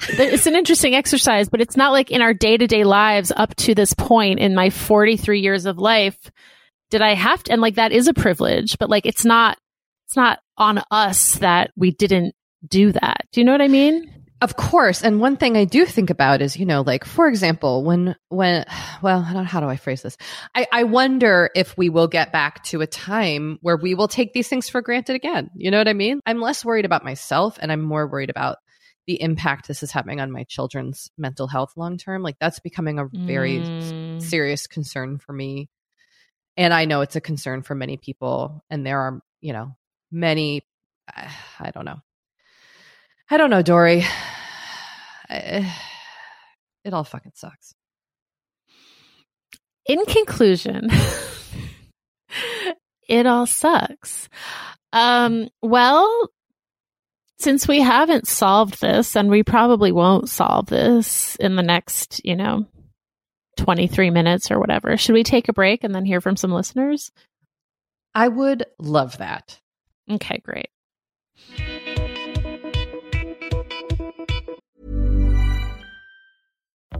It's 0.08 0.46
an 0.46 0.56
interesting 0.56 0.94
exercise, 0.94 1.48
but 1.48 1.60
it's 1.60 1.76
not 1.76 1.92
like 1.92 2.10
in 2.10 2.22
our 2.22 2.34
day 2.34 2.56
to 2.56 2.66
day 2.66 2.82
lives 2.84 3.30
up 3.34 3.54
to 3.56 3.74
this 3.74 3.94
point 3.94 4.40
in 4.40 4.54
my 4.54 4.70
43 4.70 5.40
years 5.40 5.66
of 5.66 5.78
life 5.78 6.30
did 6.90 7.02
I 7.02 7.14
have 7.14 7.42
to, 7.44 7.52
and 7.52 7.62
like 7.62 7.76
that 7.76 7.92
is 7.92 8.08
a 8.08 8.14
privilege, 8.14 8.78
but 8.78 8.90
like 8.90 9.06
it's 9.06 9.24
not, 9.24 9.58
it's 10.06 10.16
not 10.16 10.40
on 10.58 10.82
us 10.90 11.34
that 11.36 11.70
we 11.76 11.90
didn't 11.90 12.34
do 12.66 12.92
that. 12.92 13.26
Do 13.32 13.40
you 13.40 13.44
know 13.44 13.52
what 13.52 13.62
I 13.62 13.68
mean? 13.68 14.21
Of 14.42 14.56
course. 14.56 15.04
And 15.04 15.20
one 15.20 15.36
thing 15.36 15.56
I 15.56 15.64
do 15.64 15.86
think 15.86 16.10
about 16.10 16.42
is, 16.42 16.56
you 16.56 16.66
know, 16.66 16.80
like 16.82 17.04
for 17.04 17.28
example, 17.28 17.84
when 17.84 18.16
when 18.28 18.64
well, 19.02 19.24
I 19.26 19.32
don't 19.32 19.44
how 19.44 19.60
do 19.60 19.68
I 19.68 19.76
phrase 19.76 20.02
this? 20.02 20.16
I, 20.52 20.66
I 20.72 20.82
wonder 20.82 21.48
if 21.54 21.78
we 21.78 21.90
will 21.90 22.08
get 22.08 22.32
back 22.32 22.64
to 22.64 22.80
a 22.80 22.86
time 22.88 23.58
where 23.62 23.76
we 23.76 23.94
will 23.94 24.08
take 24.08 24.32
these 24.32 24.48
things 24.48 24.68
for 24.68 24.82
granted 24.82 25.14
again. 25.14 25.50
You 25.54 25.70
know 25.70 25.78
what 25.78 25.86
I 25.86 25.92
mean? 25.92 26.20
I'm 26.26 26.40
less 26.40 26.64
worried 26.64 26.84
about 26.84 27.04
myself 27.04 27.56
and 27.62 27.70
I'm 27.70 27.82
more 27.82 28.08
worried 28.08 28.30
about 28.30 28.58
the 29.06 29.20
impact 29.22 29.68
this 29.68 29.84
is 29.84 29.92
having 29.92 30.20
on 30.20 30.32
my 30.32 30.42
children's 30.44 31.08
mental 31.16 31.46
health 31.46 31.74
long 31.76 31.96
term. 31.96 32.22
Like 32.22 32.36
that's 32.40 32.58
becoming 32.58 32.98
a 32.98 33.06
very 33.26 33.60
Mm. 33.60 33.92
serious 34.18 34.66
concern 34.66 35.18
for 35.18 35.32
me. 35.32 35.68
And 36.56 36.74
I 36.74 36.84
know 36.84 37.02
it's 37.02 37.16
a 37.16 37.20
concern 37.20 37.62
for 37.62 37.76
many 37.76 37.96
people. 37.96 38.64
And 38.70 38.84
there 38.84 38.98
are, 38.98 39.20
you 39.40 39.52
know, 39.52 39.76
many, 40.10 40.62
I 41.60 41.70
don't 41.72 41.84
know. 41.84 42.00
I 43.32 43.38
don't 43.38 43.48
know, 43.48 43.62
Doree. 43.62 44.04
I- 45.30 45.74
It 46.84 46.92
all 46.92 47.04
fucking 47.04 47.32
sucks. 47.34 47.74
In 49.86 50.04
conclusion, 50.04 50.90
it 53.08 53.26
all 53.26 53.46
sucks. 53.46 54.28
Um, 54.92 55.48
well, 55.62 56.28
since 57.38 57.66
we 57.66 57.80
haven't 57.80 58.28
solved 58.28 58.82
this 58.82 59.16
and 59.16 59.30
we 59.30 59.42
probably 59.42 59.92
won't 59.92 60.28
solve 60.28 60.66
this 60.66 61.36
in 61.36 61.56
the 61.56 61.62
next, 61.62 62.20
you 62.24 62.36
know, 62.36 62.66
23 63.56 64.10
minutes 64.10 64.50
or 64.50 64.60
whatever, 64.60 64.98
should 64.98 65.14
we 65.14 65.22
take 65.24 65.48
a 65.48 65.54
break 65.54 65.84
and 65.84 65.94
then 65.94 66.04
hear 66.04 66.20
from 66.20 66.36
some 66.36 66.52
listeners? 66.52 67.10
I 68.14 68.28
would 68.28 68.64
love 68.78 69.16
that. 69.18 69.58
Okay, 70.10 70.42
great. 70.44 70.68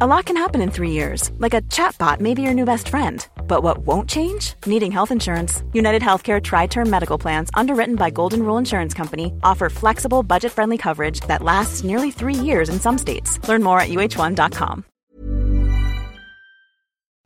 A 0.03 0.07
lot 0.17 0.27
can 0.27 0.37
happen 0.37 0.61
in 0.61 0.69
three 0.69 0.91
years, 0.91 1.31
like 1.39 1.55
a 1.55 1.63
chatbot 1.63 2.19
may 2.19 2.35
be 2.35 2.43
your 2.43 2.55
new 2.55 2.65
best 2.65 2.89
friend. 2.89 3.25
But 3.47 3.63
what 3.63 3.87
won't 3.87 4.11
change? 4.11 4.55
Needing 4.67 4.91
health 4.91 5.13
insurance. 5.13 5.63
United 5.73 6.03
Healthcare 6.03 6.41
TriTerm 6.43 6.89
Medical 6.89 7.17
Plans, 7.19 7.51
underwritten 7.55 7.95
by 7.95 8.11
Golden 8.11 8.43
Rule 8.43 8.59
Insurance 8.59 8.95
Company, 8.95 9.33
offer 9.45 9.71
flexible, 9.71 10.25
budget 10.25 10.51
friendly 10.51 10.77
coverage 10.77 11.21
that 11.29 11.41
lasts 11.41 11.85
nearly 11.85 12.11
three 12.11 12.35
years 12.35 12.69
in 12.69 12.81
some 12.81 12.99
states. 12.99 13.39
Learn 13.47 13.63
more 13.63 13.79
at 13.79 13.91
uh1.com. 13.91 14.85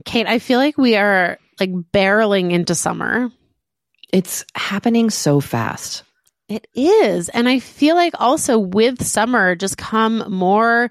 Kate, 0.05 0.27
I 0.27 0.39
feel 0.39 0.59
like 0.59 0.77
we 0.77 0.97
are 0.97 1.39
like 1.59 1.73
barreling 1.73 2.53
into 2.53 2.75
summer. 2.75 3.33
It's 4.13 4.45
happening 4.55 5.09
so 5.09 5.41
fast. 5.41 6.03
It 6.51 6.67
is. 6.75 7.31
And 7.31 7.49
I 7.49 7.59
feel 7.59 7.95
like 7.95 8.13
also 8.21 8.59
with 8.59 9.03
summer 9.03 9.55
just 9.55 9.79
come 9.79 10.31
more 10.31 10.91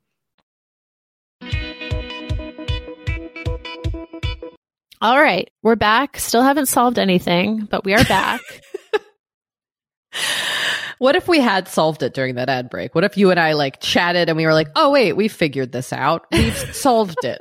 All 5.01 5.19
right, 5.19 5.49
we're 5.63 5.75
back. 5.75 6.19
Still 6.19 6.43
haven't 6.43 6.67
solved 6.67 6.99
anything, 6.99 7.65
but 7.65 7.83
we 7.83 7.95
are 7.95 8.03
back. 8.03 8.39
what 10.99 11.15
if 11.15 11.27
we 11.27 11.39
had 11.39 11.67
solved 11.67 12.03
it 12.03 12.13
during 12.13 12.35
that 12.35 12.49
ad 12.49 12.69
break? 12.69 12.93
What 12.93 13.03
if 13.03 13.17
you 13.17 13.31
and 13.31 13.39
I 13.39 13.53
like 13.53 13.79
chatted 13.79 14.29
and 14.29 14.37
we 14.37 14.45
were 14.45 14.53
like, 14.53 14.67
"Oh 14.75 14.91
wait, 14.91 15.13
we 15.13 15.27
figured 15.27 15.71
this 15.71 15.91
out. 15.91 16.27
We've 16.31 16.55
solved 16.75 17.17
it." 17.23 17.39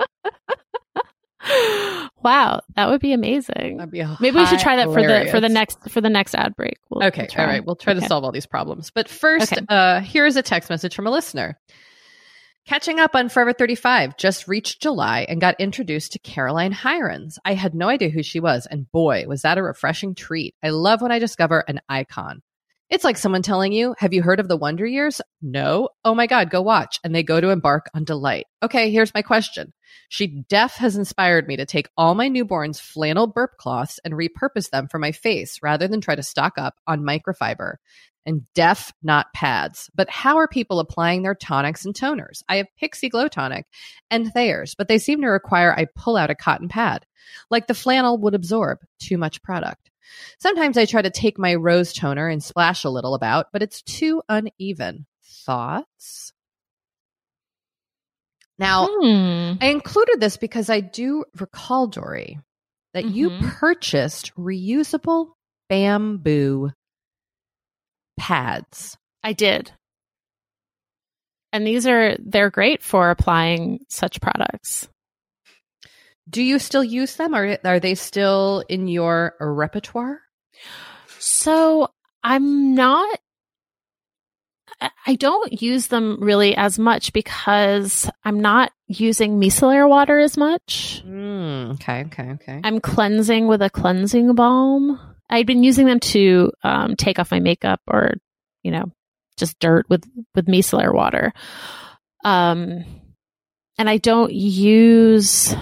wow, 2.23 2.63
that 2.77 2.89
would 2.89 3.03
be 3.03 3.13
amazing. 3.13 3.87
Be 3.91 4.07
Maybe 4.21 4.39
we 4.39 4.47
should 4.47 4.61
try 4.61 4.77
that 4.77 4.87
for 4.87 5.03
the 5.03 5.29
for 5.31 5.39
the 5.39 5.51
next 5.51 5.91
for 5.91 6.01
the 6.01 6.09
next 6.09 6.35
ad 6.35 6.57
break. 6.57 6.79
We'll, 6.89 7.07
okay, 7.09 7.29
we'll 7.37 7.45
all 7.45 7.53
right. 7.53 7.63
We'll 7.63 7.77
try 7.77 7.93
okay. 7.93 8.01
to 8.01 8.07
solve 8.07 8.25
all 8.25 8.33
these 8.33 8.47
problems. 8.47 8.91
But 8.91 9.07
first, 9.07 9.53
okay. 9.53 9.67
uh, 9.69 10.01
here's 10.01 10.37
a 10.37 10.43
text 10.43 10.71
message 10.71 10.95
from 10.95 11.07
a 11.07 11.11
listener. 11.11 11.59
Catching 12.67 13.01
up 13.01 13.17
on 13.17 13.29
Forever 13.29 13.53
35, 13.53 14.17
just 14.17 14.47
reached 14.47 14.83
July 14.83 15.27
and 15.29 15.41
got 15.41 15.59
introduced 15.59 16.13
to 16.13 16.19
Caroline 16.21 16.73
Hirons. 16.73 17.39
I 17.45 17.55
had 17.55 17.75
no 17.75 17.89
idea 17.89 18.11
who 18.11 18.23
she 18.23 18.39
was, 18.39 18.67
and 18.67 18.91
boy, 18.93 19.25
was 19.27 19.43
that 19.43 19.59
a 19.59 19.63
refreshing 19.63 20.15
treat. 20.15 20.55
I 20.63 20.69
love 20.69 21.03
when 21.03 21.11
I 21.11 21.19
discover 21.19 21.65
an 21.67 21.81
icon. 21.89 22.43
It's 22.91 23.05
like 23.05 23.17
someone 23.17 23.43
telling 23.43 23.73
you, 23.73 23.95
Have 23.99 24.13
you 24.13 24.23
heard 24.23 24.41
of 24.41 24.49
the 24.49 24.57
Wonder 24.57 24.85
Years? 24.85 25.21
No. 25.41 25.91
Oh 26.05 26.15
my 26.15 26.27
God, 26.27 26.51
go 26.51 26.61
watch. 26.61 26.99
And 27.03 27.15
they 27.15 27.23
go 27.23 27.41
to 27.41 27.51
embark 27.51 27.87
on 27.95 28.05
delight. 28.05 28.47
Okay, 28.63 28.91
here's 28.91 29.15
my 29.15 29.23
question. 29.23 29.73
She 30.09 30.45
Def 30.49 30.75
has 30.75 30.97
inspired 30.97 31.47
me 31.47 31.57
to 31.57 31.67
take 31.67 31.89
all 31.97 32.17
my 32.17 32.29
newborns' 32.29 32.81
flannel 32.81 33.29
burp 33.29 33.59
cloths 33.59 34.01
and 34.05 34.15
repurpose 34.15 34.71
them 34.71 34.89
for 34.89 34.99
my 34.99 35.13
face 35.13 35.61
rather 35.63 35.87
than 35.87 36.01
try 36.01 36.17
to 36.17 36.23
stock 36.23 36.55
up 36.59 36.75
on 36.87 37.03
microfiber 37.03 37.77
and 38.27 38.43
Def 38.55 38.93
not 39.03 39.33
pads. 39.35 39.91
But 39.95 40.11
how 40.11 40.39
are 40.39 40.49
people 40.49 40.81
applying 40.81 41.23
their 41.23 41.35
tonics 41.35 41.85
and 41.85 41.95
toners? 41.95 42.43
I 42.49 42.57
have 42.57 42.67
Pixi 42.81 43.11
Glow 43.11 43.29
Tonic 43.29 43.67
and 44.11 44.33
Thayers, 44.33 44.75
but 44.75 44.89
they 44.89 44.99
seem 44.99 45.21
to 45.23 45.29
require 45.29 45.73
I 45.73 45.87
pull 45.95 46.17
out 46.17 46.31
a 46.31 46.35
cotton 46.35 46.69
pad. 46.69 47.07
Like 47.51 47.67
the 47.67 47.75
flannel 47.75 48.19
would 48.19 48.35
absorb 48.35 48.79
too 48.99 49.19
much 49.19 49.43
product. 49.43 49.91
Sometimes 50.39 50.77
I 50.77 50.87
try 50.87 51.03
to 51.03 51.11
take 51.11 51.39
my 51.39 51.55
rose 51.55 51.93
toner 51.93 52.29
and 52.29 52.43
splash 52.43 52.85
a 52.85 52.91
little 52.91 53.15
about, 53.15 53.47
but 53.53 53.63
it's 53.63 53.83
too 53.83 54.23
uneven. 54.29 55.07
Thoughts? 55.25 56.33
Now, 58.59 58.89
hmm. 58.91 59.55
I 59.61 59.69
included 59.69 60.21
this 60.21 60.37
because 60.37 60.69
I 60.69 60.81
do 60.81 61.25
recall, 61.39 61.87
Doree, 61.87 62.39
that 62.93 63.05
mm-hmm. 63.05 63.15
you 63.15 63.39
purchased 63.41 64.35
reusable 64.37 65.31
bamboo 65.69 66.71
pads. 68.21 68.99
I 69.25 69.33
did. 69.33 69.73
And 71.53 71.67
these 71.67 71.87
are, 71.87 72.17
they're 72.21 72.51
great 72.51 72.83
for 72.83 73.11
applying 73.11 73.81
such 73.89 74.21
products. 74.21 74.89
Do 76.29 76.43
you 76.43 76.59
still 76.59 76.85
use 76.85 77.17
them 77.17 77.35
or 77.35 77.57
are 77.65 77.81
they 77.81 77.95
still 77.97 78.63
in 78.69 78.87
your 78.87 79.35
repertoire? 79.41 80.21
So 81.19 81.89
I'm 82.23 82.75
not 82.75 83.19
I 85.07 85.17
don't 85.17 85.61
use 85.61 85.89
them 85.89 86.19
really 86.21 86.57
as 86.57 86.79
much 86.79 87.13
because 87.13 88.09
I'm 88.25 88.41
not 88.41 88.73
using 88.87 89.41
micellar 89.41 89.89
water 89.89 90.19
as 90.19 90.37
much. 90.37 91.03
Mm, 91.07 91.75
okay, 91.75 92.05
okay, 92.07 92.31
okay. 92.33 92.61
I'm 92.65 92.81
cleansing 92.81 93.47
with 93.47 93.63
a 93.63 93.71
cleansing 93.71 94.35
balm. 94.35 94.99
I'd 95.31 95.47
been 95.47 95.63
using 95.63 95.87
them 95.87 96.01
to 96.01 96.53
um, 96.63 96.97
take 96.97 97.19
off 97.19 97.31
my 97.31 97.41
makeup 97.41 97.81
or, 97.87 98.15
you 98.63 98.73
know, 98.73 98.93
just 99.37 99.59
dirt 99.59 99.87
with 99.89 100.05
with 100.35 100.47
micellar 100.47 100.95
water. 100.95 101.33
Um, 102.25 102.85
and 103.79 103.89
I 103.89 103.97
don't 103.97 104.33
use 104.33 105.55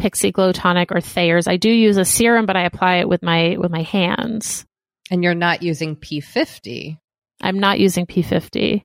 Pixi 0.00 0.32
Glow 0.32 0.52
Tonic 0.52 0.92
or 0.92 1.00
Thayers. 1.00 1.48
I 1.48 1.56
do 1.56 1.70
use 1.70 1.96
a 1.96 2.04
serum, 2.04 2.46
but 2.46 2.56
I 2.56 2.64
apply 2.64 2.96
it 2.96 3.08
with 3.08 3.22
my 3.22 3.56
with 3.56 3.70
my 3.70 3.82
hands. 3.82 4.64
And 5.10 5.22
you're 5.22 5.34
not 5.34 5.62
using 5.62 5.96
P50. 5.96 6.98
I'm 7.40 7.58
not 7.58 7.78
using 7.78 8.06
P50. 8.06 8.82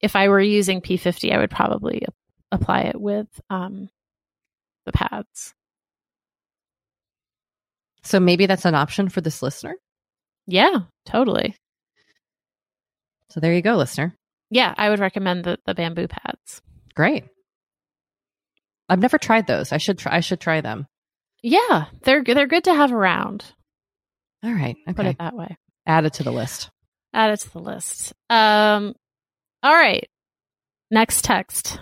If 0.00 0.16
I 0.16 0.28
were 0.28 0.40
using 0.40 0.80
P50, 0.80 1.32
I 1.32 1.38
would 1.38 1.50
probably 1.50 2.02
apply 2.50 2.82
it 2.82 3.00
with 3.00 3.28
um, 3.50 3.88
the 4.86 4.92
pads. 4.92 5.54
So 8.02 8.20
maybe 8.20 8.46
that's 8.46 8.64
an 8.64 8.74
option 8.74 9.08
for 9.08 9.20
this 9.20 9.42
listener? 9.42 9.76
Yeah, 10.46 10.80
totally. 11.06 11.54
So 13.30 13.40
there 13.40 13.54
you 13.54 13.62
go, 13.62 13.76
listener. 13.76 14.14
Yeah, 14.50 14.74
I 14.76 14.90
would 14.90 14.98
recommend 15.00 15.44
the, 15.44 15.58
the 15.64 15.74
bamboo 15.74 16.08
pads. 16.08 16.60
Great. 16.94 17.24
I've 18.88 18.98
never 18.98 19.16
tried 19.16 19.46
those. 19.46 19.72
I 19.72 19.78
should 19.78 19.98
try 19.98 20.16
I 20.16 20.20
should 20.20 20.40
try 20.40 20.60
them. 20.60 20.86
Yeah, 21.42 21.86
they're 22.02 22.22
they're 22.22 22.46
good 22.46 22.64
to 22.64 22.74
have 22.74 22.92
around. 22.92 23.44
All 24.44 24.52
right. 24.52 24.76
Put 24.94 25.06
it 25.06 25.18
that 25.18 25.34
way. 25.34 25.56
Add 25.86 26.04
it 26.04 26.14
to 26.14 26.24
the 26.24 26.32
list. 26.32 26.70
Add 27.14 27.30
it 27.30 27.40
to 27.40 27.52
the 27.52 27.60
list. 27.60 28.12
Um, 28.28 28.94
all 29.62 29.72
right. 29.72 30.08
Next 30.90 31.24
text. 31.24 31.80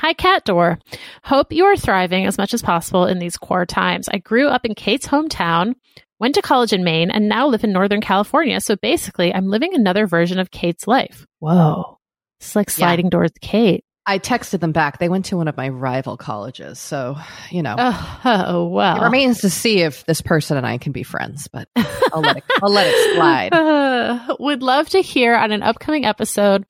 Hi, 0.00 0.12
Cat 0.12 0.44
Door. 0.44 0.78
Hope 1.24 1.50
you 1.50 1.64
are 1.64 1.76
thriving 1.76 2.24
as 2.24 2.38
much 2.38 2.54
as 2.54 2.62
possible 2.62 3.06
in 3.06 3.18
these 3.18 3.36
core 3.36 3.66
times. 3.66 4.08
I 4.08 4.18
grew 4.18 4.46
up 4.46 4.64
in 4.64 4.76
Kate's 4.76 5.08
hometown, 5.08 5.74
went 6.20 6.36
to 6.36 6.42
college 6.42 6.72
in 6.72 6.84
Maine, 6.84 7.10
and 7.10 7.28
now 7.28 7.48
live 7.48 7.64
in 7.64 7.72
Northern 7.72 8.00
California. 8.00 8.60
So 8.60 8.76
basically, 8.76 9.34
I'm 9.34 9.48
living 9.48 9.74
another 9.74 10.06
version 10.06 10.38
of 10.38 10.52
Kate's 10.52 10.86
life. 10.86 11.26
Whoa. 11.40 11.98
It's 12.38 12.54
like 12.54 12.70
sliding 12.70 13.08
doors 13.08 13.32
to 13.32 13.40
Kate. 13.40 13.84
I 14.06 14.20
texted 14.20 14.60
them 14.60 14.70
back. 14.70 14.98
They 14.98 15.08
went 15.08 15.24
to 15.26 15.36
one 15.36 15.48
of 15.48 15.56
my 15.56 15.68
rival 15.68 16.16
colleges. 16.16 16.78
So, 16.78 17.16
you 17.50 17.64
know, 17.64 17.74
Oh, 17.76 18.20
oh 18.24 18.78
it 18.78 19.02
remains 19.02 19.40
to 19.40 19.50
see 19.50 19.80
if 19.80 20.06
this 20.06 20.22
person 20.22 20.56
and 20.56 20.64
I 20.64 20.78
can 20.78 20.92
be 20.92 21.02
friends, 21.02 21.48
but 21.48 21.68
I'll 21.76 22.22
let 22.22 22.36
it, 22.36 22.44
I'll 22.62 22.72
let 22.72 22.86
it 22.86 23.16
slide. 23.16 23.52
Uh, 23.52 24.36
would 24.38 24.62
love 24.62 24.88
to 24.90 25.02
hear 25.02 25.34
on 25.34 25.50
an 25.50 25.64
upcoming 25.64 26.04
episode 26.06 26.64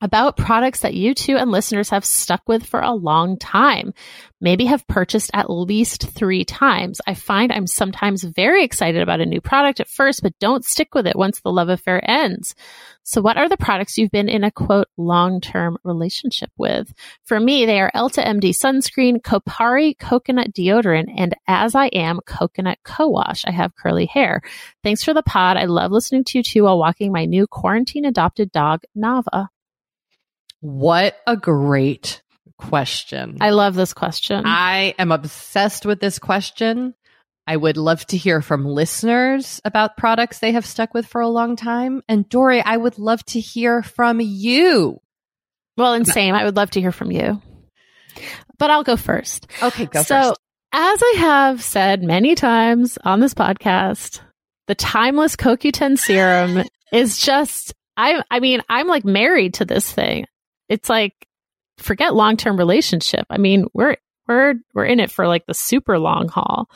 about 0.00 0.36
products 0.36 0.80
that 0.80 0.94
you 0.94 1.14
two 1.14 1.36
and 1.36 1.50
listeners 1.50 1.90
have 1.90 2.04
stuck 2.04 2.42
with 2.46 2.64
for 2.64 2.80
a 2.80 2.92
long 2.92 3.38
time. 3.38 3.92
Maybe 4.40 4.66
have 4.66 4.86
purchased 4.86 5.30
at 5.32 5.50
least 5.50 6.10
three 6.10 6.44
times. 6.44 7.00
I 7.06 7.14
find 7.14 7.50
I'm 7.50 7.66
sometimes 7.66 8.22
very 8.22 8.64
excited 8.64 9.00
about 9.00 9.20
a 9.20 9.26
new 9.26 9.40
product 9.40 9.80
at 9.80 9.88
first, 9.88 10.22
but 10.22 10.38
don't 10.38 10.64
stick 10.64 10.94
with 10.94 11.06
it 11.06 11.16
once 11.16 11.40
the 11.40 11.50
love 11.50 11.70
affair 11.70 12.02
ends. 12.08 12.54
So 13.02 13.22
what 13.22 13.38
are 13.38 13.48
the 13.48 13.56
products 13.56 13.96
you've 13.96 14.10
been 14.10 14.28
in 14.28 14.44
a 14.44 14.50
quote 14.50 14.88
long-term 14.98 15.78
relationship 15.84 16.50
with? 16.58 16.92
For 17.24 17.40
me, 17.40 17.64
they 17.64 17.80
are 17.80 17.90
Elta 17.94 18.22
MD 18.22 18.50
sunscreen, 18.50 19.22
Kopari 19.22 19.98
coconut 19.98 20.52
deodorant, 20.52 21.14
and 21.16 21.34
as 21.46 21.74
I 21.74 21.86
am 21.86 22.20
coconut 22.26 22.78
co-wash. 22.84 23.44
I 23.46 23.52
have 23.52 23.76
curly 23.76 24.06
hair. 24.06 24.42
Thanks 24.82 25.02
for 25.02 25.14
the 25.14 25.22
pod. 25.22 25.56
I 25.56 25.64
love 25.64 25.92
listening 25.92 26.24
to 26.24 26.38
you 26.38 26.42
two 26.42 26.64
while 26.64 26.78
walking 26.78 27.12
my 27.12 27.24
new 27.24 27.46
quarantine 27.46 28.04
adopted 28.04 28.52
dog, 28.52 28.82
Nava. 28.96 29.48
What 30.60 31.16
a 31.26 31.36
great 31.36 32.22
question. 32.58 33.38
I 33.40 33.50
love 33.50 33.74
this 33.74 33.92
question. 33.92 34.44
I 34.46 34.94
am 34.98 35.12
obsessed 35.12 35.86
with 35.86 36.00
this 36.00 36.18
question. 36.18 36.94
I 37.46 37.56
would 37.56 37.76
love 37.76 38.04
to 38.06 38.16
hear 38.16 38.42
from 38.42 38.64
listeners 38.64 39.60
about 39.64 39.96
products 39.96 40.40
they 40.40 40.52
have 40.52 40.66
stuck 40.66 40.94
with 40.94 41.06
for 41.06 41.20
a 41.20 41.28
long 41.28 41.54
time. 41.54 42.02
And 42.08 42.28
Doree, 42.28 42.60
I 42.60 42.76
would 42.76 42.98
love 42.98 43.24
to 43.26 43.40
hear 43.40 43.82
from 43.82 44.20
you. 44.20 45.00
well, 45.76 45.94
and 45.94 46.06
same. 46.06 46.34
I 46.34 46.44
would 46.44 46.56
love 46.56 46.70
to 46.70 46.80
hear 46.80 46.92
from 46.92 47.12
you. 47.12 47.40
But 48.58 48.70
I'll 48.70 48.82
go 48.82 48.96
first. 48.96 49.46
Okay, 49.62 49.86
go 49.86 50.02
so, 50.02 50.20
first. 50.20 50.40
as 50.72 51.02
I 51.02 51.14
have 51.18 51.62
said 51.62 52.02
many 52.02 52.34
times 52.34 52.98
on 53.04 53.20
this 53.20 53.34
podcast, 53.34 54.20
the 54.66 54.74
timeless 54.74 55.36
CoQ10 55.36 55.98
serum 55.98 56.64
is 56.92 57.18
just 57.18 57.74
I 57.96 58.22
I 58.30 58.40
mean, 58.40 58.62
I'm 58.68 58.88
like 58.88 59.04
married 59.04 59.54
to 59.54 59.64
this 59.64 59.90
thing. 59.90 60.26
It's 60.68 60.88
like 60.88 61.14
forget 61.78 62.14
long-term 62.14 62.56
relationship. 62.56 63.26
I 63.30 63.38
mean, 63.38 63.66
we're 63.72 63.96
we're 64.26 64.54
we're 64.74 64.84
in 64.84 65.00
it 65.00 65.10
for 65.10 65.26
like 65.26 65.46
the 65.46 65.54
super 65.54 65.98
long 65.98 66.28
haul. 66.28 66.68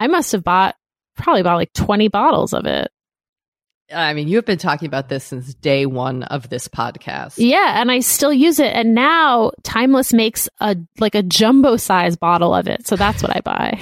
I 0.00 0.06
must 0.06 0.32
have 0.32 0.44
bought 0.44 0.76
probably 1.16 1.40
about 1.40 1.56
like 1.56 1.72
20 1.72 2.08
bottles 2.08 2.52
of 2.52 2.66
it. 2.66 2.90
I 3.92 4.12
mean, 4.12 4.28
you've 4.28 4.44
been 4.44 4.58
talking 4.58 4.86
about 4.86 5.08
this 5.08 5.24
since 5.24 5.54
day 5.54 5.86
one 5.86 6.22
of 6.24 6.50
this 6.50 6.68
podcast. 6.68 7.34
Yeah, 7.38 7.80
and 7.80 7.90
I 7.90 8.00
still 8.00 8.32
use 8.32 8.60
it. 8.60 8.72
And 8.74 8.94
now 8.94 9.52
Timeless 9.62 10.12
makes 10.12 10.48
a 10.60 10.76
like 11.00 11.14
a 11.14 11.22
jumbo 11.22 11.76
size 11.76 12.16
bottle 12.16 12.54
of 12.54 12.68
it. 12.68 12.86
So 12.86 12.96
that's 12.96 13.22
what 13.22 13.34
I 13.34 13.40
buy. 13.40 13.80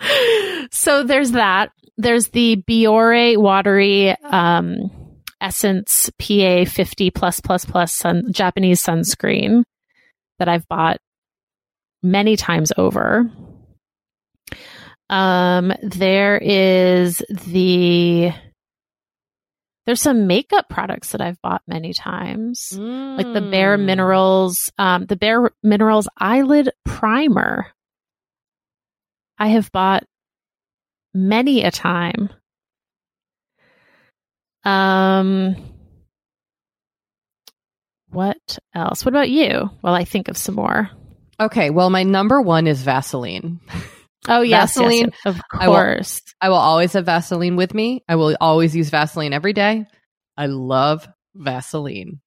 so 0.72 1.04
there's 1.04 1.32
that. 1.32 1.70
There's 1.96 2.28
the 2.28 2.56
Biore 2.56 3.36
watery 3.36 4.10
um, 4.24 4.90
essence 5.40 6.10
PA 6.18 6.64
50 6.64 7.10
plus 7.10 7.40
plus 7.40 7.64
plus 7.64 7.92
sun, 7.92 8.32
Japanese 8.32 8.82
sunscreen 8.82 9.62
that 10.38 10.48
I've 10.48 10.66
bought 10.68 10.98
many 12.02 12.36
times 12.36 12.72
over. 12.76 13.30
Um, 15.08 15.72
there 15.82 16.38
is 16.38 17.22
the 17.28 18.32
there's 19.86 20.00
some 20.02 20.26
makeup 20.26 20.68
products 20.68 21.12
that 21.12 21.20
I've 21.20 21.40
bought 21.42 21.62
many 21.68 21.92
times, 21.92 22.72
like 22.76 23.32
the 23.32 23.40
Bare 23.40 23.78
Mm. 23.78 23.84
Minerals, 23.84 24.72
um, 24.78 25.06
the 25.06 25.14
Bare 25.14 25.52
Minerals 25.62 26.08
Eyelid 26.18 26.70
Primer. 26.84 27.68
I 29.38 29.46
have 29.48 29.70
bought 29.70 30.02
many 31.14 31.62
a 31.62 31.70
time. 31.70 32.30
Um, 34.66 35.56
what 38.10 38.58
else? 38.74 39.04
What 39.04 39.12
about 39.12 39.30
you? 39.30 39.70
While 39.80 39.94
I 39.94 40.04
think 40.04 40.28
of 40.28 40.36
some 40.36 40.54
more. 40.54 40.90
Okay, 41.38 41.70
well, 41.70 41.90
my 41.90 42.02
number 42.02 42.40
one 42.40 42.66
is 42.66 42.82
Vaseline. 42.82 43.60
Oh 44.28 44.40
yes, 44.40 44.74
Vaseline, 44.74 45.12
yes, 45.12 45.36
of 45.36 45.40
I 45.52 45.68
will- 45.68 45.74
course. 45.76 46.20
I 46.40 46.48
will 46.48 46.56
always 46.56 46.94
have 46.94 47.06
Vaseline 47.06 47.54
with 47.54 47.72
me. 47.72 48.02
I 48.08 48.16
will 48.16 48.36
always 48.40 48.74
use 48.74 48.90
Vaseline 48.90 49.32
every 49.32 49.52
day. 49.52 49.84
I 50.36 50.46
love 50.46 51.06
Vaseline. 51.36 52.20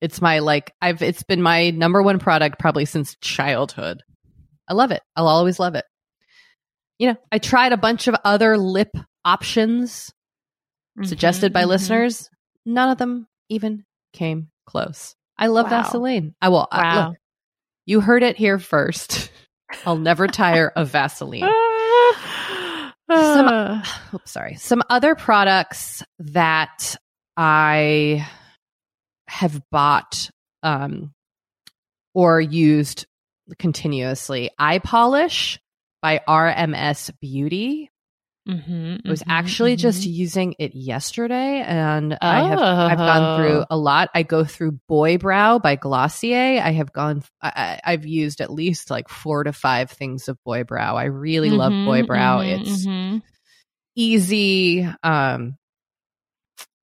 It's 0.00 0.22
my 0.22 0.38
like 0.38 0.72
I've 0.80 1.02
it's 1.02 1.24
been 1.24 1.42
my 1.42 1.68
number 1.72 2.02
one 2.02 2.20
product 2.20 2.58
probably 2.58 2.86
since 2.86 3.16
childhood. 3.20 4.02
I 4.66 4.72
love 4.72 4.92
it. 4.92 5.02
I'll 5.14 5.28
always 5.28 5.60
love 5.60 5.74
it. 5.74 5.84
You 6.98 7.08
know, 7.08 7.16
I 7.30 7.36
tried 7.38 7.72
a 7.72 7.76
bunch 7.76 8.08
of 8.08 8.14
other 8.24 8.56
lip 8.56 8.96
options 9.22 10.10
suggested 11.04 11.52
by 11.52 11.62
Mhm, 11.62 11.66
mhm. 11.66 11.68
listeners. 11.68 12.30
None 12.64 12.90
of 12.90 12.98
them 12.98 13.26
even 13.48 13.84
came 14.12 14.48
close. 14.66 15.14
I 15.38 15.48
love 15.48 15.66
Wow. 15.70 15.82
Vaseline. 15.82 16.34
I 16.40 16.48
will 16.48 16.66
Wow. 16.72 17.08
look. 17.10 17.16
You 17.84 18.00
heard 18.00 18.22
it 18.22 18.36
here 18.36 18.58
first. 18.58 19.30
I'll 19.86 19.96
never 19.98 20.26
tire 20.26 20.68
of 20.74 20.90
Vaseline. 20.90 21.42
Some- 23.10 23.46
Uh, 23.48 23.82
Oops, 24.14 24.30
sorry. 24.30 24.54
Some 24.56 24.82
other 24.90 25.14
products 25.14 26.02
that 26.18 26.96
I 27.36 28.26
have 29.28 29.60
bought 29.70 30.30
um, 30.62 31.12
or 32.14 32.40
used 32.40 33.06
continuously. 33.58 34.50
Eye 34.58 34.78
polish 34.80 35.60
by 36.02 36.20
RMS 36.28 37.10
Beauty. 37.20 37.90
Mhm, 38.46 39.00
I 39.04 39.08
was 39.10 39.22
mhm, 39.22 39.26
actually 39.28 39.76
mhm. 39.76 39.80
just 39.80 40.04
using 40.06 40.54
it 40.58 40.74
yesterday, 40.74 41.62
and 41.62 42.16
I 42.20 42.48
have 42.48 42.58
I've 42.60 42.98
gone 42.98 43.38
through 43.40 43.60
Oh. 43.60 43.66
a 43.70 43.76
lot. 43.76 44.10
I 44.14 44.22
go 44.22 44.44
through 44.44 44.78
Boy 44.88 45.18
Brow 45.18 45.58
by 45.58 45.76
Glossier. 45.76 46.60
I 46.62 46.72
have 46.72 46.92
gone. 46.92 47.22
I, 47.42 47.80
I've 47.84 48.06
used 48.06 48.40
at 48.40 48.52
least 48.52 48.90
like 48.90 49.08
four 49.08 49.44
to 49.44 49.52
five 49.52 49.90
things 49.90 50.28
of 50.28 50.38
Boy 50.44 50.64
Brow. 50.64 50.96
I 50.96 51.04
really 51.04 51.50
love 51.50 51.72
Boy 51.72 52.02
Mhm, 52.02 52.06
Brow. 52.06 52.38
mhm, 52.40 52.60
It's 52.60 52.86
mhm. 52.86 53.22
easy. 53.94 54.88
Um, 55.02 55.56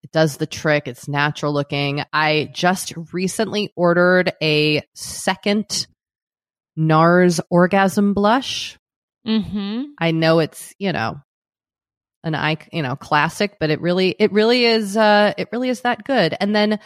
it 0.03 0.11
does 0.11 0.37
the 0.37 0.45
trick. 0.47 0.87
It's 0.87 1.07
natural 1.07 1.53
looking. 1.53 2.03
I 2.11 2.49
just 2.53 2.93
recently 3.13 3.71
ordered 3.75 4.33
a 4.41 4.83
second 4.95 5.87
NARS 6.77 7.39
orgasm 7.49 8.13
blush. 8.13 8.77
Mhm. 9.25 9.85
I 9.99 10.11
know 10.11 10.39
it's, 10.39 10.73
you 10.77 10.91
know, 10.91 11.21
an 12.23 12.35
eye, 12.35 12.57
you 12.71 12.81
know, 12.81 12.95
classic, 12.95 13.57
but 13.59 13.69
it 13.69 13.81
really, 13.81 14.15
it 14.19 14.31
really 14.31 14.65
is, 14.65 14.95
uh, 14.95 15.33
it 15.37 15.49
really 15.51 15.69
is 15.69 15.81
that 15.81 16.03
good. 16.03 16.35
And 16.39 16.55
then, 16.55 16.79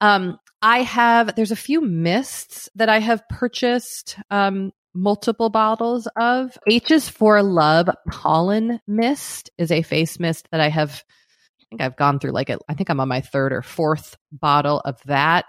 um, 0.00 0.38
I 0.62 0.82
have, 0.82 1.36
there's 1.36 1.50
a 1.50 1.56
few 1.56 1.80
mists 1.80 2.68
that 2.74 2.88
I 2.88 2.98
have 2.98 3.28
purchased, 3.28 4.18
um, 4.30 4.72
multiple 4.94 5.50
bottles 5.50 6.08
of. 6.16 6.56
H 6.68 6.90
is 6.90 7.08
for 7.08 7.42
Love 7.42 7.88
Pollen 8.10 8.80
Mist 8.86 9.50
is 9.58 9.70
a 9.70 9.82
face 9.82 10.18
mist 10.18 10.48
that 10.50 10.60
I 10.60 10.68
have, 10.68 11.04
I 11.60 11.64
think 11.70 11.82
I've 11.82 11.96
gone 11.96 12.18
through 12.18 12.32
like, 12.32 12.50
a, 12.50 12.58
I 12.68 12.74
think 12.74 12.88
I'm 12.90 13.00
on 13.00 13.08
my 13.08 13.20
third 13.20 13.52
or 13.52 13.62
fourth 13.62 14.16
bottle 14.32 14.80
of 14.84 14.98
that. 15.04 15.44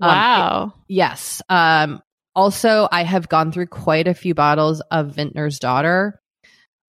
Um, 0.00 0.08
Wow. 0.08 0.74
Yes. 0.88 1.40
Um, 1.48 2.02
also, 2.34 2.88
I 2.90 3.02
have 3.02 3.28
gone 3.28 3.52
through 3.52 3.66
quite 3.66 4.06
a 4.06 4.14
few 4.14 4.34
bottles 4.34 4.80
of 4.90 5.14
Vintner's 5.16 5.58
Daughter. 5.58 6.20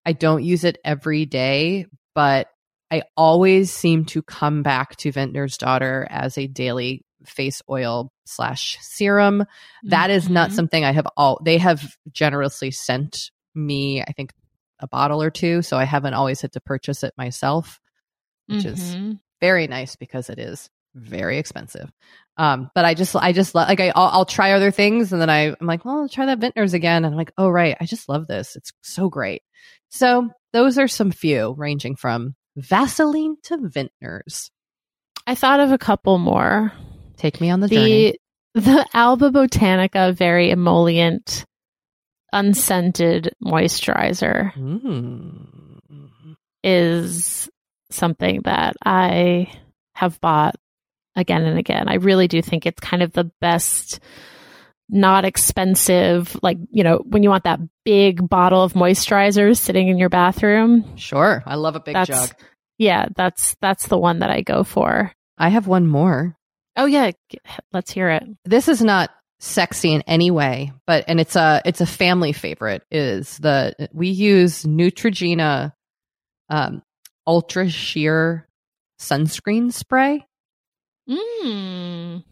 I 0.06 0.14
don't 0.14 0.44
use 0.44 0.64
it 0.64 0.78
every 0.84 1.26
day, 1.26 1.86
but 2.16 2.48
I 2.90 3.04
always 3.16 3.72
seem 3.72 4.06
to 4.06 4.22
come 4.22 4.64
back 4.64 4.96
to 4.98 5.12
Vintner's 5.12 5.58
Daughter 5.58 6.08
as 6.10 6.38
a 6.38 6.48
daily 6.48 7.06
face 7.26 7.62
oil 7.70 8.12
slash 8.26 8.78
serum. 8.82 9.46
That 9.84 10.10
is 10.10 10.30
not 10.30 10.50
Mhm. 10.50 10.54
something 10.54 10.84
I 10.84 10.92
have 10.92 11.08
all, 11.16 11.40
they 11.44 11.58
have 11.60 11.96
generously 12.12 12.72
sent 12.72 13.32
me, 13.54 14.02
I 14.02 14.12
think, 14.14 14.34
a 14.80 14.88
bottle 14.88 15.22
or 15.22 15.30
two. 15.30 15.62
So 15.62 15.78
I 15.78 15.84
haven't 15.84 16.16
always 16.16 16.42
had 16.42 16.54
to 16.54 16.62
purchase 16.62 17.04
it 17.04 17.14
myself, 17.18 17.80
which 18.48 18.66
is 18.66 18.96
Mhm. 18.96 19.20
very 19.40 19.68
nice 19.68 19.96
because 19.96 20.30
it 20.30 20.40
is 20.40 20.70
very 20.96 21.38
expensive. 21.38 21.92
Um, 22.38 22.72
but 22.74 22.86
I 22.86 22.94
just, 22.94 23.16
I 23.16 23.34
just 23.34 23.54
like, 23.54 23.80
I, 23.80 23.92
I'll, 23.96 24.08
I'll 24.08 24.26
try 24.26 24.54
other 24.54 24.72
things. 24.72 25.12
And 25.12 25.22
then 25.22 25.30
I, 25.30 25.48
I'm 25.48 25.68
like, 25.68 25.86
well, 25.86 26.02
I'll 26.02 26.10
try 26.10 26.26
that 26.28 26.40
Vintners 26.40 26.74
again. 26.74 27.06
And 27.06 27.14
I'm 27.14 27.18
like, 27.18 27.32
oh, 27.38 27.50
right. 27.50 27.76
I 27.80 27.86
just 27.86 28.10
love 28.10 28.28
this. 28.28 28.56
It's 28.56 28.72
so 28.82 29.10
great. 29.10 29.44
So 29.90 30.30
those 30.54 30.78
are 30.78 30.88
some 30.88 31.12
few 31.12 31.54
ranging 31.58 31.96
from 31.96 32.36
Vaseline 32.56 33.36
to 33.44 33.58
Vintners. 33.58 34.50
I 35.28 35.36
thought 35.36 35.60
of 35.60 35.72
a 35.72 35.78
couple 35.78 36.18
more. 36.18 36.72
Take 37.18 37.40
me 37.42 37.50
on 37.50 37.60
the, 37.60 37.68
the 37.68 37.76
journey. 37.76 38.18
The 38.54 38.86
Alba 38.94 39.30
Botanica 39.30 40.14
very 40.16 40.52
emollient, 40.52 41.46
unscented 42.34 43.32
moisturizer 43.44 44.54
mm. 44.56 46.36
is 46.64 47.50
something 47.92 48.42
that 48.44 48.76
I 48.84 49.54
have 49.96 50.20
bought 50.20 50.56
again 51.16 51.44
and 51.44 51.58
again. 51.58 51.88
I 51.88 51.96
really 51.96 52.28
do 52.28 52.42
think 52.42 52.66
it's 52.66 52.80
kind 52.80 53.04
of 53.04 53.12
the 53.14 53.26
best 53.42 54.00
not 54.90 55.24
expensive, 55.24 56.38
like, 56.44 56.58
you 56.70 56.84
know, 56.84 57.02
when 57.06 57.24
you 57.24 57.30
want 57.30 57.46
that 57.46 57.62
big 57.86 58.28
bottle 58.28 58.62
of 58.62 58.74
moisturizer 58.74 59.58
sitting 59.58 59.88
in 59.88 59.98
your 59.98 60.10
bathroom. 60.10 60.98
Sure. 60.98 61.42
I 61.46 61.56
love 61.56 61.76
a 61.76 61.80
big 61.80 61.96
jug. 62.06 62.30
Yeah, 62.78 63.06
that's 63.16 63.56
that's 63.62 63.88
the 63.88 63.98
one 63.98 64.20
that 64.20 64.32
I 64.32 64.42
go 64.42 64.64
for. 64.64 65.14
I 65.38 65.50
have 65.50 65.68
one 65.68 65.88
more. 65.88 66.36
Oh 66.76 66.86
yeah, 66.86 67.12
let's 67.72 67.92
hear 67.92 68.10
it. 68.10 68.24
This 68.44 68.68
is 68.68 68.82
not 68.82 69.12
sexy 69.40 69.94
in 69.94 70.02
any 70.04 70.32
way, 70.32 70.72
but 70.86 71.06
and 71.08 71.20
it's 71.20 71.36
a 71.36 71.62
it's 71.66 71.82
a 71.82 71.86
family 71.86 72.34
favorite 72.34 72.84
is 72.92 73.38
the 73.38 73.90
we 73.94 74.10
use 74.10 74.64
Neutrogena 74.64 75.74
um 76.50 76.82
ultra 77.26 77.70
sheer 77.70 78.48
sunscreen 79.00 79.72
spray. 79.72 80.26
Mm. 81.12 82.24